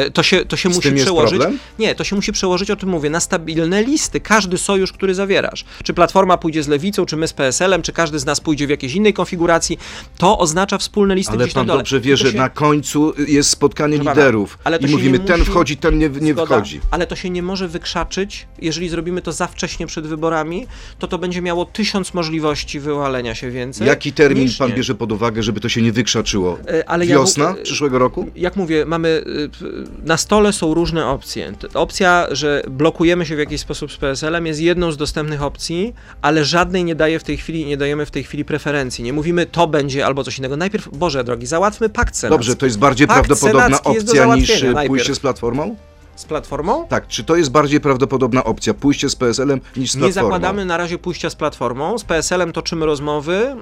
Y, 0.07 0.11
to 0.11 0.23
się, 0.23 0.45
to 0.45 0.57
się 0.57 0.73
Z 0.73 0.77
musi 0.77 0.93
przełożyć... 0.93 1.39
problem? 1.41 1.59
Nie, 1.79 1.95
to 1.95 2.05
się 2.05 2.17
musi 2.17 2.33
przełożyć, 2.33 2.71
o 2.71 2.77
tym 2.77 2.89
mówię, 2.89 3.11
na 3.11 3.21
stabilne 3.21 3.83
listy. 3.83 4.21
Każdy 4.23 4.59
sojusz, 4.59 4.93
który 4.93 5.15
zawierasz. 5.15 5.65
Czy 5.85 5.95
Platforma 5.95 6.37
pójdzie 6.37 6.63
z 6.63 6.69
Lewicą, 6.69 7.07
czy 7.07 7.17
my 7.17 7.29
z 7.29 7.33
PSL-em, 7.33 7.83
czy 7.83 7.93
każdy 7.93 8.19
z 8.19 8.25
nas 8.27 8.41
pójdzie 8.41 8.67
w 8.67 8.71
jakiejś 8.71 8.95
innej 8.95 9.13
konfiguracji, 9.15 9.79
to 10.19 10.39
oznacza 10.39 10.79
wspólne 10.79 11.15
listy 11.15 11.33
Ale 11.33 11.49
pan 11.49 11.67
dobrze 11.67 12.01
wie, 12.01 12.17
że 12.17 12.33
się- 12.33 12.39
na 12.39 12.49
końcu 12.49 13.13
jest 13.29 13.51
spotkanie 13.51 13.97
Proszę 13.99 14.11
liderów 14.11 14.59
i 14.81 14.87
mówimy, 14.87 15.19
nie 15.19 15.25
ten 15.25 15.39
musi- 15.41 15.51
wchodzi, 15.51 15.77
ten 15.77 15.99
nie, 15.99 16.09
nie 16.09 16.33
Zgoda, 16.33 16.57
wchodzi. 16.57 16.81
Ale 16.91 17.07
to 17.07 17.17
się 17.17 17.31
nie 17.31 17.43
może 17.43 17.69
wykrzaczyć, 17.69 18.47
jeżeli 18.61 18.89
zrobimy 18.89 19.23
to 19.23 19.33
za 19.33 19.47
wcześnie 19.47 19.87
przed 19.87 20.07
wyborami, 20.07 20.67
to 20.99 21.09
to 21.09 21.19
będzie 21.19 21.43
miało 21.43 21.65
tysiąc 21.65 22.15
możliwości 22.15 22.81
wywalenia 22.81 23.35
się 23.35 23.51
więcej. 23.51 23.87
Jaki 23.87 24.13
termin 24.13 24.49
pan 24.59 24.71
nie. 24.71 24.75
bierze 24.77 24.95
pod 24.95 25.13
uwagę, 25.13 25.43
żeby 25.43 25.61
to 25.61 25.69
się 25.69 25.83
nie 25.83 25.93
wykrzaczyło? 25.93 26.59
E, 26.69 26.89
ale 26.89 27.07
ja 27.07 27.17
mu- 27.19 27.23
Wiosna 27.23 27.51
e, 27.51 27.63
przyszłego 27.63 27.99
roku? 27.99 28.31
jak 28.37 28.57
mówię, 28.57 28.85
mamy 28.87 29.25
p- 29.61 29.67
na 30.05 30.17
stole 30.17 30.53
są 30.53 30.75
różne 30.75 31.07
opcje. 31.07 31.53
Opcja, 31.75 32.27
że 32.31 32.63
blokujemy 32.71 33.27
się 33.27 33.37
w 33.37 33.39
jakiś 33.39 33.61
sposób 33.61 33.93
z 33.93 33.97
PSL-em 34.13 34.47
jest 34.47 34.61
jedną 34.61 34.93
z 34.93 34.97
dostępnych 34.97 35.43
opcji, 35.43 35.95
ale 36.23 36.45
żadnej 36.45 36.85
nie 36.85 36.95
daje 36.95 37.19
w 37.19 37.25
tej 37.25 37.37
chwili, 37.37 37.67
nie 37.67 37.77
dajemy 37.77 38.07
w 38.07 38.11
tej 38.11 38.25
chwili 38.25 38.45
preferencji. 38.45 39.05
Nie 39.05 39.13
mówimy 39.13 39.47
to 39.47 39.67
będzie 39.67 40.07
albo 40.07 40.25
coś 40.25 40.39
innego. 40.39 40.57
Najpierw, 40.57 40.89
Boże 40.89 41.25
drogi, 41.25 41.47
załatwmy 41.47 41.89
pakt 41.89 42.17
senacki. 42.17 42.39
Dobrze, 42.39 42.57
to 42.57 42.67
jest 42.67 42.79
bardziej 42.79 43.07
Pakt 43.07 43.27
prawdopodobna 43.27 43.65
senacki 43.65 43.93
jest 43.93 44.07
do 44.07 44.13
opcja 44.13 44.35
niż 44.35 44.49
załatwienia 44.49 44.73
najpierw. 44.73 44.89
pójście 44.89 45.15
z 45.15 45.21
Platformą? 45.21 45.77
Z 46.23 46.25
Platformą? 46.25 46.87
Tak, 46.89 47.09
czy 47.09 47.25
to 47.25 47.37
jest 47.37 47.51
bardziej 47.51 47.81
prawdopodobna 47.81 48.45
opcja, 48.45 48.75
pójście 48.75 49.09
z 49.11 49.17
PSL-em 49.17 49.61
niż 49.77 49.91
z 49.91 49.95
Nie 49.97 50.01
Platformą? 50.01 50.29
zakładamy 50.29 50.65
na 50.65 50.77
razie 50.77 50.99
pójścia 50.99 51.31
z 51.31 51.35
Platformą. 51.35 51.99
Z 51.99 52.05
PSL-em 52.05 52.53
toczymy 52.53 52.87
rozmowy. 52.87 53.57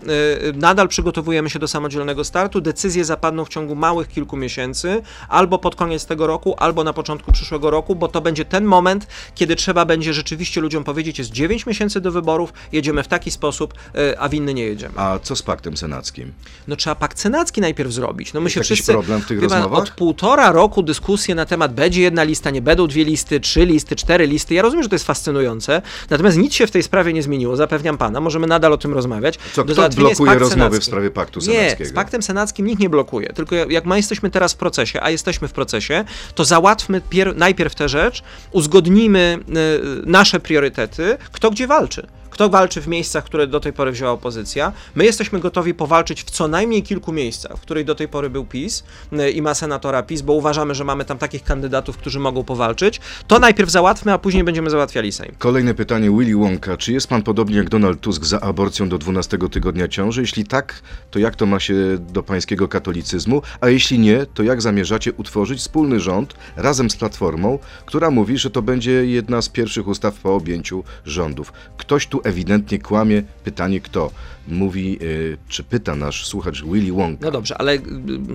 Yy, 0.45 0.53
Nadal 0.53 0.89
przygotowujemy 0.89 1.51
się 1.51 1.59
do 1.59 1.69
samodzielnego 1.69 2.25
startu. 2.25 2.61
Decyzje 2.61 3.05
zapadną 3.05 3.45
w 3.45 3.49
ciągu 3.49 3.75
małych 3.75 4.09
kilku 4.09 4.37
miesięcy, 4.37 5.03
albo 5.29 5.59
pod 5.59 5.77
koniec 5.77 6.07
tego 6.07 6.27
roku, 6.27 6.55
albo 6.59 6.85
na 6.85 6.93
początku 6.93 7.33
przyszłego 7.33 7.71
roku, 7.71 7.95
bo 7.97 8.09
to 8.09 8.21
będzie 8.21 8.45
ten 8.45 8.65
moment, 8.65 9.07
kiedy 9.35 9.57
trzeba 9.57 9.85
będzie 9.85 10.15
rzeczywiście 10.15 10.61
ludziom 10.61 10.85
powiedzieć, 10.85 11.19
jest 11.19 11.31
9 11.31 11.67
miesięcy 11.67 12.01
do 12.01 12.13
wyborów, 12.13 12.53
jedziemy 12.73 13.03
w 13.03 13.09
taki 13.09 13.31
sposób, 13.31 13.75
yy, 13.95 14.19
a 14.19 14.29
w 14.29 14.35
inny 14.35 14.55
nie 14.55 14.65
jedziemy. 14.65 14.95
A 14.97 15.19
co 15.23 15.37
z 15.37 15.43
paktem 15.43 15.77
senackim? 15.77 16.33
No 16.69 16.77
trzeba 16.77 16.95
pakt 16.97 17.21
senacki 17.21 17.61
najpierw 17.61 17.93
zrobić. 17.93 18.33
No 18.33 18.41
my 18.41 18.45
Jest 18.47 18.55
się 18.55 18.61
wszyscy... 18.63 18.93
problem 18.93 19.21
w 19.21 19.27
tych 19.27 19.43
rozmowach? 19.43 19.79
Od 19.83 19.91
półtora 19.91 20.53
roku 20.53 20.83
dyskusje 20.83 21.35
na 21.35 21.47
temat 21.47 21.75
będzie 21.75 22.03
jedna 22.03 22.23
lista, 22.23 22.50
nie 22.51 22.63
będą 22.63 22.87
dwie 22.87 23.05
listy, 23.05 23.41
trzy 23.41 23.67
listy, 23.67 23.97
cztery 23.97 24.27
listy. 24.27 24.55
Ja 24.55 24.63
rozumiem, 24.63 24.83
że 24.83 24.89
to 24.89 24.95
jest 24.95 25.07
fascynujące, 25.07 25.83
natomiast 26.11 26.39
nic 26.39 26.55
się 26.55 26.67
w 26.67 26.71
tej 26.71 26.83
sprawie 26.83 27.13
nie 27.13 27.23
zmieniło, 27.23 27.57
zapewniam 27.57 27.99
pana. 27.99 28.21
Możemy 28.21 28.47
nadal 28.47 28.73
o 28.73 28.79
tym 28.79 28.95
rozmawiać. 28.95 29.39
Co, 29.53 29.65
kto 29.65 29.89
blokuje 29.89 30.35
rozmowy 30.35 30.49
w 30.49 30.53
senacki. 30.71 30.85
sprawie 30.87 31.11
paktu 31.11 31.41
Nie, 31.41 31.47
senackiego? 31.47 31.91
z 31.91 31.93
paktem 31.93 32.23
senackim 32.23 32.67
nikt 32.67 32.81
nie 32.83 32.91
blokuje. 32.91 33.33
Tylko 33.33 33.55
jak 33.57 33.85
my 33.85 33.97
jesteśmy 33.97 34.31
teraz 34.31 34.53
w 34.53 34.57
procesie, 34.57 35.03
a 35.03 35.11
jesteśmy 35.11 35.49
w 35.49 35.53
procesie, 35.53 36.05
to 36.35 36.45
załatwmy 36.45 37.01
pier- 37.11 37.37
najpierw 37.37 37.75
tę 37.75 37.89
rzecz, 37.89 38.23
uzgodnijmy 38.53 39.39
y, 39.49 40.07
nasze 40.07 40.41
priorytety, 40.41 41.17
kto 41.33 41.51
gdzie 41.51 41.67
walczy. 41.67 42.07
Kto 42.41 42.49
walczy 42.49 42.81
w 42.81 42.89
miejscach, 42.89 43.25
które 43.25 43.47
do 43.47 43.61
tej 43.61 43.73
pory 43.73 43.93
wzięła 43.93 44.11
opozycja? 44.11 44.73
My 44.95 45.05
jesteśmy 45.05 45.41
gotowi 45.41 45.75
powalczyć 45.75 46.23
w 46.23 46.31
co 46.31 46.49
najmniej 46.49 46.83
kilku 46.83 47.13
miejscach, 47.13 47.57
w 47.57 47.61
których 47.61 47.85
do 47.85 47.95
tej 47.95 48.09
pory 48.09 48.31
był 48.31 48.45
PiS 48.45 48.85
y, 49.13 49.31
i 49.31 49.43
ma 49.43 49.55
senatora 49.55 50.03
PiS, 50.03 50.23
bo 50.23 50.33
uważamy, 50.33 50.75
że 50.75 50.85
mamy 50.85 51.05
tam 51.05 51.19
takich 51.19 51.45
kandydatów, 51.45 51.97
którzy 51.97 52.19
mogą 52.19 52.45
powalczyć. 52.45 53.01
To 53.27 53.39
najpierw 53.39 53.71
załatwmy, 53.71 54.13
a 54.13 54.19
później 54.19 54.45
będziemy 54.45 54.71
załatwiali 54.71 55.13
Sejm. 55.13 55.35
Kolejne 55.39 55.75
pytanie, 55.75 56.11
Willy 56.11 56.37
Wonka. 56.37 56.77
Czy 56.77 56.93
jest 56.93 57.07
pan 57.07 57.23
podobnie 57.23 57.57
jak 57.57 57.69
Donald 57.69 58.01
Tusk 58.01 58.25
za 58.25 58.41
aborcją 58.41 58.89
do 58.89 58.99
12 58.99 59.39
tygodnia 59.51 59.89
ciąży? 59.89 60.21
Jeśli 60.21 60.45
tak, 60.45 60.83
to 61.11 61.19
jak 61.19 61.37
to 61.37 61.47
ma 61.47 61.61
się 61.61 61.75
do 61.99 62.23
pańskiego 62.23 62.69
katolicyzmu? 62.69 63.43
A 63.61 63.69
jeśli 63.69 63.99
nie, 63.99 64.27
to 64.27 64.43
jak 64.43 64.63
zamierzacie 64.63 65.13
utworzyć 65.13 65.59
wspólny 65.59 66.01
rząd 66.01 66.35
razem 66.57 66.91
z 66.91 66.97
Platformą, 66.97 67.59
która 67.87 68.11
mówi, 68.11 68.39
że 68.39 68.51
to 68.51 68.63
będzie 68.63 68.93
jedna 69.07 69.43
z 69.43 69.49
pierwszych 69.49 69.89
ustaw 69.89 70.15
po 70.15 70.35
objęciu 70.35 70.85
rządów? 71.05 71.53
Ktoś 71.77 72.07
tu 72.07 72.21
ewidentnie 72.31 72.79
kłamie. 72.79 73.23
Pytanie 73.45 73.81
kto? 73.81 74.11
Mówi, 74.49 74.99
y, 75.03 75.39
czy 75.49 75.65
pyta 75.65 75.97
nasz 75.97 76.27
słuchacz 76.27 76.65
Willy 76.65 76.93
Wonka. 76.93 77.25
No 77.27 77.31
dobrze, 77.31 77.59
ale 77.59 77.75
y, 77.75 77.81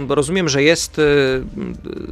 rozumiem, 0.09 0.49
że 0.49 0.63
jest 0.63 0.99
y, 0.99 1.01
y, 1.01 1.43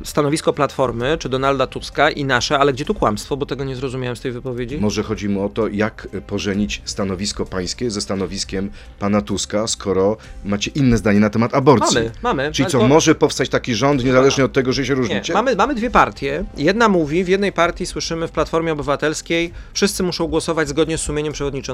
stanowisko 0.03 0.53
Platformy 0.53 1.17
czy 1.19 1.29
Donalda 1.29 1.67
Tuska 1.67 2.09
i 2.09 2.25
nasze, 2.25 2.59
ale 2.59 2.73
gdzie 2.73 2.85
tu 2.85 2.93
kłamstwo, 2.93 3.37
bo 3.37 3.45
tego 3.45 3.63
nie 3.63 3.75
zrozumiałem 3.75 4.15
z 4.15 4.21
tej 4.21 4.31
wypowiedzi? 4.31 4.77
Może 4.77 5.03
chodzi 5.03 5.29
mu 5.29 5.45
o 5.45 5.49
to, 5.49 5.67
jak 5.67 6.07
pożenić 6.27 6.81
stanowisko 6.85 7.45
pańskie 7.45 7.91
ze 7.91 8.01
stanowiskiem 8.01 8.69
pana 8.99 9.21
Tuska, 9.21 9.67
skoro 9.67 10.17
macie 10.45 10.71
inne 10.75 10.97
zdanie 10.97 11.19
na 11.19 11.29
temat 11.29 11.53
aborcji. 11.55 11.97
Mamy, 11.97 12.11
mamy. 12.23 12.51
Czyli 12.51 12.69
co, 12.69 12.87
może 12.87 13.15
powstać 13.15 13.49
taki 13.49 13.75
rząd, 13.75 14.03
niezależnie 14.03 14.45
od 14.45 14.53
tego, 14.53 14.73
że 14.73 14.85
się 14.85 14.93
Nie, 14.93 14.95
różnicie? 14.95 15.33
mamy, 15.33 15.55
mamy 15.55 15.75
dwie 15.75 15.89
partie. 15.89 16.45
Jedna 16.57 16.89
mówi, 16.89 17.23
w 17.23 17.27
jednej 17.27 17.51
partii 17.51 17.85
słyszymy 17.85 18.27
w 18.27 18.31
Platformie 18.31 18.73
Obywatelskiej, 18.73 19.51
wszyscy 19.73 20.03
muszą 20.03 20.27
głosować 20.27 20.69
zgodnie 20.69 20.97
z 20.97 21.01
sumieniem 21.01 21.33
przewodniczącego. 21.33 21.72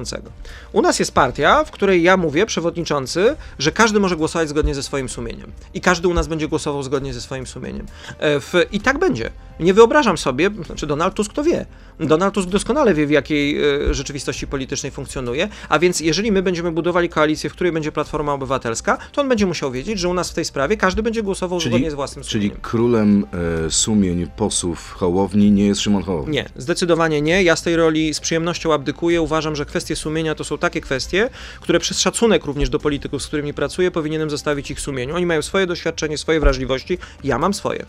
U 0.71 0.81
nas 0.81 0.99
jest 0.99 1.11
partia, 1.11 1.63
w 1.63 1.71
której 1.71 2.03
ja 2.03 2.17
mówię, 2.17 2.45
przewodniczący, 2.45 3.35
że 3.59 3.71
każdy 3.71 3.99
może 3.99 4.15
głosować 4.15 4.49
zgodnie 4.49 4.75
ze 4.75 4.83
swoim 4.83 5.09
sumieniem. 5.09 5.51
I 5.73 5.81
każdy 5.81 6.07
u 6.07 6.13
nas 6.13 6.27
będzie 6.27 6.47
głosował 6.47 6.83
zgodnie 6.83 7.13
ze 7.13 7.21
swoim 7.21 7.47
sumieniem. 7.47 7.85
E, 8.19 8.39
W, 8.39 8.53
I 8.71 8.79
tak 8.79 8.99
będzie. 8.99 9.29
Nie 9.59 9.73
wyobrażam 9.73 10.17
sobie, 10.17 10.49
znaczy 10.65 10.87
Donald 10.87 11.13
Tusk 11.13 11.33
to 11.33 11.43
wie. 11.43 11.65
Donald 11.99 12.33
Tusk 12.33 12.49
doskonale 12.49 12.93
wie, 12.93 13.07
w 13.07 13.11
jakiej 13.11 13.63
e, 13.63 13.93
rzeczywistości 13.93 14.47
politycznej 14.47 14.91
funkcjonuje, 14.91 15.49
a 15.69 15.79
więc 15.79 15.99
jeżeli 15.99 16.31
my 16.31 16.41
będziemy 16.41 16.71
budowali 16.71 17.09
koalicję, 17.09 17.49
w 17.49 17.53
której 17.53 17.73
będzie 17.73 17.91
Platforma 17.91 18.33
Obywatelska, 18.33 18.97
to 19.11 19.21
on 19.21 19.29
będzie 19.29 19.45
musiał 19.45 19.71
wiedzieć, 19.71 19.99
że 19.99 20.09
u 20.09 20.13
nas 20.13 20.31
w 20.31 20.33
tej 20.33 20.45
sprawie 20.45 20.77
każdy 20.77 21.03
będzie 21.03 21.23
głosował 21.23 21.59
zgodnie 21.59 21.91
z 21.91 21.93
własnym 21.93 22.25
czyli 22.25 22.43
sumieniem. 22.43 22.61
królem 22.61 23.25
e, 23.65 23.71
sumień 23.71 24.27
posłów 24.37 24.91
Hołowni 24.91 25.51
nie 25.51 25.67
jest 25.67 25.81
Szymon 25.81 26.03
Hołownia. 26.03 26.33
Nie, 26.33 26.49
zdecydowanie 26.55 27.21
nie. 27.21 27.43
Ja 27.43 27.55
z 27.55 27.63
tej 27.63 27.75
roli 27.75 28.13
z 28.13 28.19
przyjemnością 28.19 28.73
abdykuję. 28.73 29.21
Uważam, 29.21 29.55
że 29.55 29.65
kwestie 29.65 29.95
sumienia 29.95 30.35
to 30.35 30.43
są 30.43 30.57
takie 30.57 30.81
kwestie, 30.81 31.29
które 31.61 31.79
przez 31.79 31.99
szacunek 31.99 32.45
również 32.45 32.69
do 32.69 32.79
polityków, 32.79 33.23
z 33.23 33.27
którymi 33.27 33.53
pracuję, 33.53 33.91
powinienem 33.91 34.29
zostawić 34.29 34.71
ich 34.71 34.79
sumieniu. 34.79 35.15
Oni 35.15 35.25
mają 35.25 35.41
swoje 35.41 35.67
doświadczenie, 35.67 36.17
swoje 36.17 36.39
wrażliwości, 36.39 36.97
ja 37.23 37.37
mam 37.37 37.53
swoje. 37.53 37.85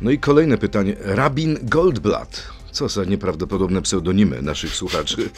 No 0.00 0.10
i 0.10 0.18
kolejne 0.18 0.58
pytanie. 0.58 0.96
Rabin 1.00 1.58
Goldblatt. 1.62 2.48
Co 2.72 2.88
za 2.88 3.04
nieprawdopodobne 3.04 3.82
pseudonimy 3.82 4.42
naszych 4.42 4.74
słuchaczy. 4.74 5.30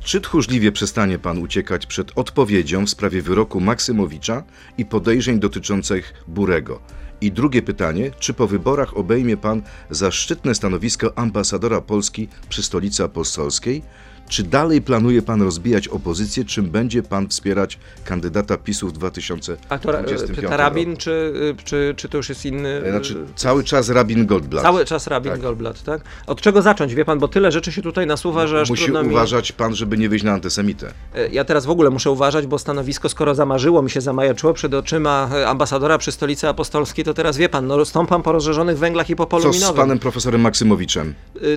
Czy 0.00 0.20
tchórzliwie 0.20 0.72
przestanie 0.72 1.18
pan 1.18 1.38
uciekać 1.38 1.86
przed 1.86 2.12
odpowiedzią 2.14 2.86
w 2.86 2.90
sprawie 2.90 3.22
wyroku 3.22 3.60
Maksymowicza 3.60 4.42
i 4.78 4.84
podejrzeń 4.84 5.40
dotyczących 5.40 6.14
Burego? 6.28 6.80
I 7.20 7.32
drugie 7.32 7.62
pytanie, 7.62 8.10
czy 8.18 8.34
po 8.34 8.46
wyborach 8.46 8.96
obejmie 8.96 9.36
pan 9.36 9.62
zaszczytne 9.90 10.54
stanowisko 10.54 11.18
ambasadora 11.18 11.80
Polski 11.80 12.28
przy 12.48 12.62
stolicy 12.62 13.04
apostolskiej? 13.04 13.82
Czy 14.28 14.42
dalej 14.42 14.82
planuje 14.82 15.22
pan 15.22 15.42
rozbijać 15.42 15.88
opozycję, 15.88 16.44
czym 16.44 16.64
będzie 16.70 17.02
pan 17.02 17.28
wspierać 17.28 17.78
kandydata 18.04 18.56
PiSu 18.56 18.88
w 18.88 18.92
2025 18.92 19.60
A 19.68 19.78
to 19.78 20.52
e, 20.52 20.56
Rabin, 20.56 20.96
czy, 20.96 21.10
y, 21.10 21.64
czy, 21.64 21.94
czy 21.96 22.08
to 22.08 22.16
już 22.16 22.28
jest 22.28 22.46
inny... 22.46 22.82
y, 22.86 22.90
Znaczy, 22.90 23.16
cały 23.36 23.64
czas 23.64 23.88
Rabin 23.88 24.26
Goldblatt. 24.26 24.62
Cały 24.66 24.84
czas 24.84 25.06
Rabin 25.06 25.32
Tak. 25.32 25.40
Goldblatt, 25.40 25.82
tak? 25.82 26.00
Od 26.26 26.40
czego 26.40 26.62
zacząć, 26.62 26.94
wie 26.94 27.04
pan, 27.04 27.18
bo 27.18 27.28
tyle 27.28 27.52
rzeczy 27.52 27.72
się 27.72 27.82
tutaj 27.82 28.06
nasuwa, 28.06 28.46
że 28.46 28.60
aż 28.60 28.70
Musi 28.70 28.82
trudno 28.84 29.02
mi... 29.02 29.08
uważać 29.08 29.52
pan, 29.52 29.74
żeby 29.74 29.98
nie 29.98 30.08
wyjść 30.08 30.24
na 30.24 30.32
antysemitę. 30.32 30.92
E, 31.14 31.28
Ja 31.28 31.44
teraz 31.44 31.66
w 31.66 31.70
ogóle 31.70 31.90
muszę 31.90 32.10
uważać, 32.10 32.46
bo 32.46 32.58
stanowisko, 32.58 33.08
skoro 33.08 33.34
zamarzyło 33.34 33.82
mi 33.82 33.90
się, 33.90 34.00
zamajaczyło 34.00 34.54
przed 34.54 34.74
oczyma 34.74 35.30
e, 35.34 35.48
ambasadora 35.48 35.98
przy 35.98 36.12
stolicy 36.12 36.48
apostolskiej, 36.48 37.04
to 37.04 37.14
teraz 37.14 37.36
wie 37.36 37.48
pan, 37.48 37.66
no 37.66 37.84
stąpam 37.84 38.22
po 38.22 38.32
rozżarzonych 38.32 38.78
węglach 38.78 39.10
i 39.10 39.16
po 39.16 39.26
polu 39.26 39.42
Co 39.42 39.52
z 39.52 39.56
minowym. 39.56 39.76
panem 39.76 39.98
profesorem 39.98 40.40
Maksymowiczem? 40.40 41.14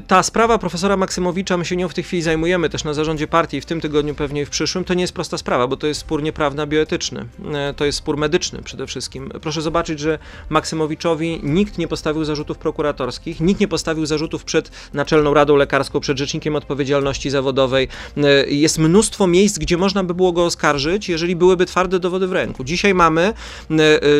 Ta 0.08 0.24
sprawa 0.24 0.58
profesora 0.58 0.98
Maksymowicza, 0.98 1.58
my 1.58 1.66
się 1.66 1.76
nią 1.76 1.88
w 1.88 1.94
tej 1.94 2.04
chwili 2.04 2.22
zajmujemy 2.24 2.55
też 2.70 2.84
na 2.84 2.94
zarządzie 2.94 3.28
partii, 3.28 3.62
w 3.62 3.66
tym 3.66 3.82
tygodniu 3.82 4.16
pewnie 4.16 4.42
i 4.42 4.46
w 4.46 4.50
przyszłym, 4.50 4.84
to 4.84 4.94
nie 4.94 5.02
jest 5.02 5.14
prosta 5.14 5.38
sprawa, 5.38 5.68
bo 5.68 5.78
to 5.78 5.88
jest 5.88 6.00
spór 6.00 6.24
nieprawny, 6.24 6.68
bioetyczny. 6.68 7.26
E, 7.54 7.74
To 7.74 7.86
jest 7.86 7.98
spór 7.98 8.18
medyczny 8.18 8.62
przede 8.64 8.88
wszystkim. 8.88 9.32
Proszę 9.42 9.62
zobaczyć, 9.62 10.00
że 10.00 10.20
Maksymowiczowi 10.50 11.40
nikt 11.44 11.78
nie 11.78 11.88
postawił 11.88 12.24
zarzutów 12.26 12.58
prokuratorskich, 12.58 13.40
nikt 13.40 13.62
nie 13.62 13.68
postawił 13.68 14.06
zarzutów 14.06 14.44
przed 14.44 14.72
Naczelną 14.94 15.34
Radą 15.34 15.56
Lekarską, 15.56 16.00
przed 16.00 16.18
Rzecznikiem 16.18 16.56
Odpowiedzialności 16.56 17.30
Zawodowej. 17.30 17.88
E, 18.18 18.48
Jest 18.48 18.78
mnóstwo 18.78 19.28
miejsc, 19.28 19.58
gdzie 19.58 19.78
można 19.78 20.04
by 20.04 20.14
było 20.14 20.32
go 20.32 20.46
oskarżyć, 20.46 21.10
jeżeli 21.10 21.36
byłyby 21.36 21.66
twarde 21.66 22.00
dowody 22.00 22.28
w 22.28 22.32
ręku. 22.32 22.64
Dzisiaj 22.64 22.94
mamy 22.94 23.34
e, 23.72 23.74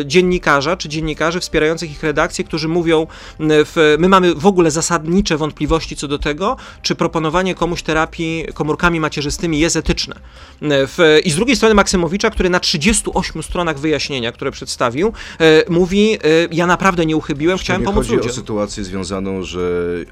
dziennikarza 0.06 0.76
czy 0.76 0.88
dziennikarzy 0.88 1.40
wspierających 1.40 1.90
ich 1.90 2.02
redakcje, 2.02 2.44
którzy 2.44 2.68
mówią, 2.68 3.06
w, 3.40 3.96
my 3.98 4.08
mamy 4.08 4.34
w 4.34 4.46
ogóle 4.46 4.70
zasadnicze 4.70 5.36
wątpliwości 5.36 5.96
co 5.96 6.08
do 6.08 6.18
tego, 6.18 6.56
czy 6.82 6.94
proponowanie 6.94 7.54
komuś 7.54 7.82
terapii 7.82 8.25
komórkami 8.54 9.00
macierzystymi 9.00 9.58
jest 9.58 9.76
etyczne. 9.76 10.14
W, 10.62 11.20
I 11.24 11.30
z 11.30 11.36
drugiej 11.36 11.56
strony 11.56 11.74
Maksymowicza, 11.74 12.30
który 12.30 12.50
na 12.50 12.60
38 12.60 13.42
stronach 13.42 13.78
wyjaśnienia, 13.78 14.32
które 14.32 14.50
przedstawił, 14.50 15.12
e, 15.40 15.70
mówi, 15.70 16.12
e, 16.14 16.18
ja 16.52 16.66
naprawdę 16.66 17.06
nie 17.06 17.16
uchybiłem, 17.16 17.58
chciałem 17.58 17.82
pomóc 17.82 18.04
chodzi 18.04 18.16
ludziom. 18.16 18.30
o 18.30 18.34
sytuację 18.34 18.84
związaną, 18.84 19.42
że 19.42 19.60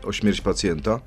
o 0.05 0.13
śmierć 0.13 0.41
pacjenta? 0.41 1.01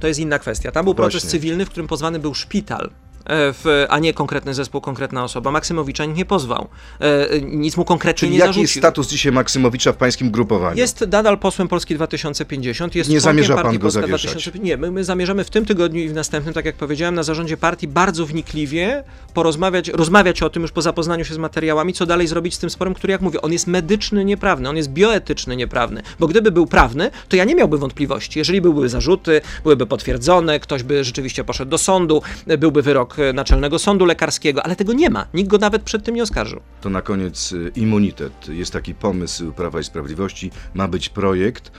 To 0.00 0.06
jest 0.06 0.20
inna 0.20 0.38
kwestia. 0.38 0.72
Tam 0.72 0.84
był 0.84 0.94
proces 0.94 1.22
Właśnie. 1.22 1.30
cywilny, 1.30 1.66
w 1.66 1.70
którym 1.70 1.88
pozwany 1.88 2.18
był 2.18 2.34
szpital. 2.34 2.90
E, 3.30 3.52
W, 3.52 3.86
a 3.88 3.98
nie 3.98 4.14
konkretny 4.14 4.54
zespół, 4.54 4.80
konkretna 4.80 5.24
osoba. 5.24 5.50
Maksymowicza 5.50 6.04
nikt 6.04 6.18
nie 6.18 6.24
pozwał. 6.24 6.68
E, 7.00 7.40
Nic 7.40 7.76
mu 7.76 7.84
konkretnie 7.84 8.18
Czyli 8.18 8.32
nie 8.32 8.38
jaki 8.38 8.46
zarzucił. 8.48 8.62
jest 8.62 8.74
status 8.74 9.08
dzisiaj 9.08 9.32
Maksymowicza 9.32 9.92
w 9.92 9.96
pańskim 9.96 10.30
grupowaniu? 10.30 10.76
Jest 10.78 11.04
nadal 11.12 11.38
posłem 11.38 11.68
Polski 11.68 11.94
2050. 11.94 12.94
Jest 12.94 13.10
Nie 13.10 13.20
zamierza 13.20 13.54
pan 13.54 13.74
go 13.74 13.80
Polska 13.80 14.00
zawieszać? 14.00 14.20
2050. 14.30 14.64
Nie, 14.64 14.76
my, 14.76 14.90
my 14.90 15.04
zamierzamy 15.04 15.44
w 15.44 15.50
tym 15.50 15.66
tygodniu 15.66 16.00
i 16.00 16.08
w 16.08 16.14
następnym, 16.14 16.54
tak 16.54 16.64
jak 16.64 16.76
powiedziałem, 16.76 17.14
na 17.14 17.22
zarządzie 17.22 17.56
partii 17.56 17.88
bardzo 17.88 18.26
wnikliwie 18.26 19.04
porozmawiać, 19.34 19.88
rozmawiać 19.88 20.42
o 20.42 20.50
tym 20.50 20.62
już 20.62 20.72
po 20.72 20.82
zapoznaniu 20.82 21.24
się 21.24 21.34
z 21.34 21.38
materiałami, 21.38 21.92
co 21.92 22.06
dalej 22.06 22.26
zrobić 22.26 22.54
z 22.54 22.58
tym 22.58 22.70
sporem, 22.70 22.94
który, 22.94 23.10
jak 23.10 23.20
mówię, 23.20 23.42
on 23.42 23.52
jest 23.52 23.66
medyczny, 23.66 24.24
nieprawny, 24.24 24.68
on 24.68 24.76
jest 24.76 24.90
bioetyczny, 24.90 25.56
nieprawny. 25.56 26.02
Bo 26.18 26.26
gdyby 26.28 26.52
był 26.52 26.66
prawny, 26.66 27.10
to 27.28 27.36
ja 27.36 27.44
nie 27.44 27.54
miałbym 27.54 27.80
wątpliwości. 27.80 28.38
Jeżeli 28.38 28.60
byłyby 28.60 28.88
zarzuty, 28.88 29.40
byłyby 29.62 29.86
potwierdzone, 29.86 30.60
ktoś 30.60 30.82
by 30.82 31.04
rzeczywiście 31.04 31.44
poszedł 31.44 31.70
do 31.70 31.78
sądu, 31.78 32.22
byłby 32.58 32.82
wyrok 32.82 33.16
Naczelnego 33.34 33.78
Sądu 33.78 34.04
Lekarskiego, 34.04 34.62
ale 34.62 34.76
tego 34.76 34.92
nie 34.92 35.10
ma. 35.10 35.26
Nikt 35.34 35.50
go 35.50 35.58
nawet 35.58 35.82
przed 35.82 36.04
tym 36.04 36.14
nie 36.14 36.22
oskarżył. 36.22 36.60
To 36.80 36.90
na 36.90 37.02
koniec 37.02 37.52
y, 37.52 37.72
immunitet. 37.76 38.48
Jest 38.48 38.72
taki 38.72 38.94
pomysł 38.94 39.52
Prawa 39.52 39.80
i 39.80 39.84
Sprawiedliwości. 39.84 40.50
Ma 40.74 40.88
być 40.88 41.08
projekt 41.08 41.72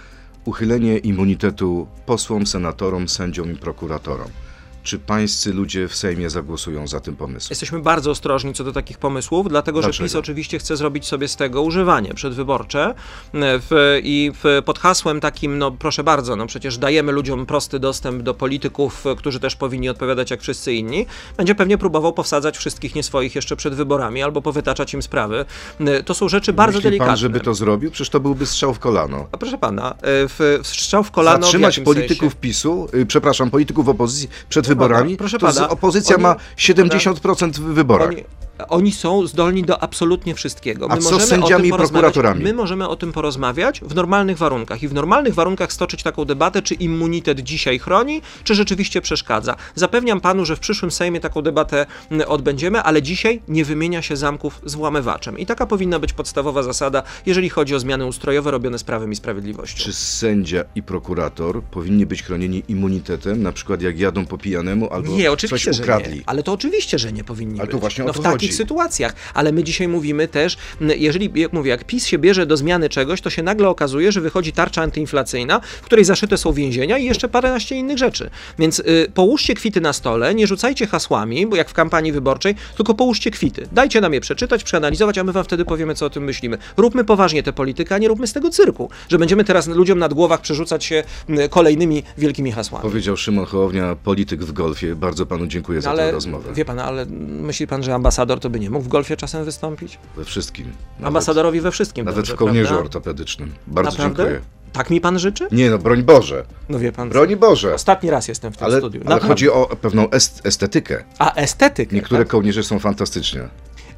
uchylenie 0.45 0.97
immunitetu 0.97 1.88
posłom, 2.06 2.47
senatorom, 2.47 3.10
sędziom 3.10 3.51
i 3.51 3.56
prokuratorom. 3.56 4.27
Czy 4.83 4.99
pańscy 4.99 5.53
ludzie 5.53 5.87
w 5.87 5.95
Sejmie 5.95 6.29
zagłosują 6.29 6.87
za 6.87 6.99
tym 6.99 7.15
pomysłem? 7.15 7.47
Jesteśmy 7.49 7.79
bardzo 7.79 8.11
ostrożni 8.11 8.53
co 8.53 8.63
do 8.63 8.71
takich 8.71 8.97
pomysłów, 8.97 9.49
dlatego 9.49 9.81
że 9.81 9.87
Dlaczego? 9.87 10.05
PiS 10.05 10.15
oczywiście 10.15 10.59
chce 10.59 10.77
zrobić 10.77 11.05
sobie 11.05 11.27
z 11.27 11.35
tego 11.35 11.61
używanie 11.61 12.13
przedwyborcze 12.13 12.85
e, 12.89 12.93
w, 13.33 13.99
i 14.03 14.31
w, 14.43 14.61
pod 14.65 14.79
hasłem 14.79 15.19
takim, 15.19 15.57
no 15.57 15.71
proszę 15.71 16.03
bardzo, 16.03 16.35
no 16.35 16.47
przecież 16.47 16.77
dajemy 16.77 17.11
ludziom 17.11 17.45
prosty 17.45 17.79
dostęp 17.79 18.23
do 18.23 18.33
polityków, 18.33 19.05
e, 19.05 19.15
którzy 19.15 19.39
też 19.39 19.55
powinni 19.55 19.89
odpowiadać 19.89 20.31
jak 20.31 20.41
wszyscy 20.41 20.73
inni, 20.73 21.05
będzie 21.37 21.55
pewnie 21.55 21.77
próbował 21.77 22.13
powsadzać 22.13 22.57
wszystkich 22.57 22.95
nieswoich 22.95 23.35
jeszcze 23.35 23.55
przed 23.55 23.73
wyborami 23.73 24.23
albo 24.23 24.41
powytaczać 24.41 24.93
im 24.93 25.01
sprawy. 25.01 25.45
E, 25.79 26.03
To 26.03 26.13
są 26.13 26.29
rzeczy 26.29 26.53
bardzo 26.53 26.77
Myśli 26.77 26.83
delikatne. 26.89 27.11
pan, 27.11 27.17
żeby 27.17 27.39
to 27.39 27.53
zrobił? 27.53 27.91
Przecież 27.91 28.09
to 28.09 28.19
byłby 28.19 28.45
strzał 28.45 28.73
w 28.73 28.79
kolano. 28.79 29.27
A 29.31 29.37
proszę 29.37 29.57
pana, 29.57 29.95
w, 30.03 30.59
w 30.63 30.67
strzał 30.67 31.03
w 31.03 31.11
kolano 31.11 31.39
w 31.39 31.41
Zatrzymać 31.41 31.77
jakim 31.77 31.93
polityków 31.93 32.31
sensie? 32.33 32.37
PiSu, 32.41 32.87
y, 32.93 33.05
przepraszam, 33.05 33.49
polityków 33.51 33.87
opozycji 33.89 34.29
przed 34.49 34.67
Proszę 34.75 34.88
pana, 34.89 34.95
wyborami, 34.97 35.17
proszę 35.17 35.39
to 35.39 35.47
pana, 35.47 35.69
opozycja 35.69 36.15
oni- 36.15 36.23
ma 36.23 36.36
70% 36.57 37.51
w 37.60 37.62
wyborach. 37.62 38.07
Oni, 38.10 38.23
Oni 38.69 38.91
są 38.91 39.28
zdolni 39.28 39.63
do 39.63 39.84
absolutnie 39.84 40.36
wszystkiego. 40.36 40.88
A 40.91 40.97
co 40.97 41.19
z 41.19 41.28
sędziami 41.28 41.69
i 41.69 41.71
prokuratorami? 41.71 42.43
My 42.43 42.54
możemy 42.54 42.88
o 42.88 42.95
tym 42.95 43.13
porozmawiać 43.13 43.82
w 43.82 43.95
normalnych 43.95 44.38
warunkach 44.38 44.84
i 44.84 44.88
w 44.88 44.93
normalnych 44.93 45.34
warunkach 45.34 45.74
stoczyć 45.74 46.04
taką 46.04 46.26
debatę, 46.26 46.62
czy 46.62 46.74
immunitet 46.74 47.39
dzisiaj 47.39 47.80
chroni, 47.80 48.21
czy 48.43 48.56
rzeczywiście 48.56 49.02
przeszkadza. 49.02 49.56
Zapewniam 49.76 50.21
panu, 50.21 50.45
że 50.45 50.56
w 50.56 50.60
przyszłym 50.60 50.91
Sejmie 50.91 51.19
taką 51.19 51.41
debatę 51.41 51.86
odbędziemy, 52.28 52.82
ale 52.82 53.02
dzisiaj 53.02 53.41
nie 53.47 53.65
wymienia 53.65 54.02
się 54.02 54.15
zamków 54.15 54.62
z 54.65 54.76
włamywaczem. 54.76 55.39
I 55.39 55.45
taka 55.45 55.65
powinna 55.65 56.00
być 56.00 56.13
podstawowa 56.13 56.63
zasada, 56.63 57.04
jeżeli 57.26 57.50
chodzi 57.50 57.76
o 57.76 57.80
zmiany 57.80 58.06
ustrojowe 58.06 58.52
robione 58.52 58.80
z 58.80 58.84
Prawem 58.84 59.12
i 59.12 59.15
Sprawiedliwością. 59.15 59.84
Czy 59.84 59.93
sędzia 59.93 60.63
i 60.76 60.84
prokurator 60.84 61.63
powinni 61.63 62.06
być 62.06 62.24
chronieni 62.24 62.63
immunitetem, 62.67 63.41
na 63.41 63.52
przykład 63.52 63.82
jak 63.82 64.00
jadą 64.00 64.26
po 64.26 64.38
pijanemu 64.38 64.93
albo 64.93 65.12
Nie, 65.12 65.32
oczywiście, 65.32 65.65
coś 65.71 65.78
że 65.78 65.84
ukradli? 65.84 66.15
nie. 66.15 66.21
Ale 66.26 66.43
to 66.43 66.54
oczywiście, 66.54 67.00
że 67.00 67.12
nie 67.12 67.24
powinni 67.24 67.60
Ale 67.60 67.67
być. 67.67 67.71
to 67.71 67.80
właśnie 67.80 68.04
o 68.04 68.08
no, 68.08 68.13
to 68.13 68.19
w 68.21 68.24
takich 68.24 68.50
chodzi. 68.51 68.57
sytuacjach. 68.57 69.15
Ale 69.33 69.51
my 69.51 69.63
dzisiaj 69.63 69.87
mówimy 69.87 70.27
też, 70.27 70.57
jeżeli, 70.81 71.31
jak 71.35 71.53
mówię, 71.53 71.69
jak 71.69 71.83
PiS 71.83 72.05
się 72.05 72.17
bierze 72.17 72.45
do 72.45 72.57
zmiany 72.57 72.89
czegoś, 72.89 73.21
to 73.21 73.29
się 73.29 73.43
nagle 73.43 73.69
okazuje, 73.69 74.11
że 74.11 74.21
wychodzi 74.21 74.51
tarcza 74.51 74.81
antyinflacyjna, 74.81 75.59
w 75.81 75.85
której 75.85 76.05
zaszyte 76.05 76.37
są 76.37 76.53
więzienia 76.53 76.97
i 76.97 77.05
jeszcze 77.05 77.29
paręnaście 77.29 77.75
innych 77.75 77.97
rzeczy. 77.97 78.29
Więc 78.59 78.79
y, 78.79 79.11
połóżcie 79.13 79.53
kwity 79.53 79.81
na 79.81 79.93
stole, 79.93 80.35
nie 80.35 80.47
rzucajcie 80.47 80.87
hasłami, 80.87 81.47
bo 81.47 81.55
jak 81.55 81.69
w 81.69 81.73
kampanii 81.73 82.11
wyborczej, 82.11 82.55
tylko 82.75 82.93
połóżcie 82.93 83.31
kwity. 83.31 83.67
Dajcie 83.71 84.01
nam 84.01 84.13
je 84.13 84.21
przeczytać, 84.21 84.63
przeanalizować, 84.63 85.17
a 85.17 85.23
my 85.23 85.31
wam 85.31 85.43
wtedy 85.43 85.65
powiemy, 85.65 85.95
co 85.95 86.05
o 86.05 86.09
tym 86.09 86.23
myślimy. 86.23 86.57
Róbmy 86.77 87.03
poważnie 87.03 87.43
tę 87.43 87.53
politykę, 87.53 87.95
a 87.95 87.97
nie 87.97 88.07
róbmy 88.07 88.27
z 88.27 88.33
tego 88.33 88.49
cyrku, 88.49 88.89
że 89.09 89.17
będziemy 89.17 89.43
teraz 89.43 89.67
ludziom 89.67 89.99
nad 89.99 90.13
głowach 90.13 90.41
przerzucać 90.41 90.83
się 90.85 91.03
kolejnymi 91.49 92.03
wielkimi 92.17 92.51
hasłami. 92.51 92.81
Powiedział 92.83 93.17
Szymon 93.17 93.45
Hołownia, 93.45 93.95
polityk 94.03 94.43
w 94.43 94.51
golfie. 94.51 94.95
Bardzo 94.95 95.25
panu 95.25 95.47
dziękuję 95.47 95.81
za 95.81 95.89
tę 95.89 95.91
Ale 95.91 96.11
rozmowę. 96.11 96.53
wie 96.53 96.65
pan, 96.65 96.79
ale 96.79 97.05
myśli 97.29 97.67
pan, 97.67 97.83
że 97.83 97.93
ambasador 97.95 98.39
to 98.41 98.49
by 98.49 98.60
nie 98.60 98.69
mógł 98.69 98.86
w 98.86 98.88
golfie 98.88 99.17
czasem 99.17 99.45
wystąpić? 99.45 99.99
We 100.17 100.25
wszystkim. 100.25 100.65
Nawet, 100.65 101.08
Ambasadorowi 101.08 101.62
we 101.62 101.71
wszystkim. 101.71 102.06
Nawet 102.06 102.17
dobrze, 102.19 102.34
w 102.34 102.36
kołnierzu 102.36 102.67
prawda? 102.67 102.84
ortopedycznym. 102.86 103.51
Bardzo 103.67 103.91
Naprawdę? 103.97 104.23
dziękuję. 104.23 104.41
Tak 104.73 104.89
mi 104.89 105.01
pan 105.01 105.19
życzy? 105.19 105.47
Nie 105.51 105.69
no, 105.69 105.77
broń 105.77 106.04
Boże. 106.04 106.45
No 106.69 106.80
wie 106.80 106.91
pan. 106.91 107.10
co? 107.10 107.13
Broń 107.13 107.36
Boże. 107.36 107.73
Ostatni 107.73 108.10
raz 108.10 108.27
jestem 108.27 108.54
w 108.54 108.58
tym 108.58 108.65
Ale, 108.65 108.77
studiu. 108.77 109.01
ale 109.06 109.19
chodzi 109.21 109.49
o 109.49 109.77
pewną 109.82 110.06
est- 110.06 110.41
estetykę. 110.47 111.04
A 111.19 111.34
estetykę. 111.36 111.95
Niektóre 111.95 112.21
tak? 112.21 112.27
kołnierze 112.27 112.63
są 112.63 112.80
fantastyczne. 112.80 113.49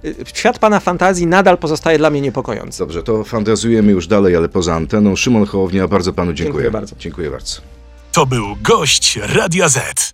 Y, 0.05 0.15
Świat 0.33 0.59
pana 0.59 0.79
fantazji 0.79 1.27
nadal 1.27 1.57
pozostaje 1.57 1.97
dla 1.97 2.09
mnie 2.09 2.21
niepokojący. 2.21 2.79
Dobrze, 2.79 3.03
to 3.03 3.23
fantazjujemy 3.23 3.91
już 3.91 4.07
dalej, 4.07 4.35
ale 4.35 4.49
poza 4.49 4.75
anteną. 4.75 5.15
Szymon 5.15 5.45
Hołownia, 5.45 5.87
bardzo 5.87 6.13
panu 6.13 6.33
dziękuję. 6.33 6.53
Dziękuję 6.53 6.71
bardzo. 6.71 6.95
Dziękuję 6.99 7.29
bardzo. 7.31 7.61
To 8.11 8.25
był 8.25 8.45
gość 8.63 9.19
Radia 9.35 9.69
Z. 9.69 10.13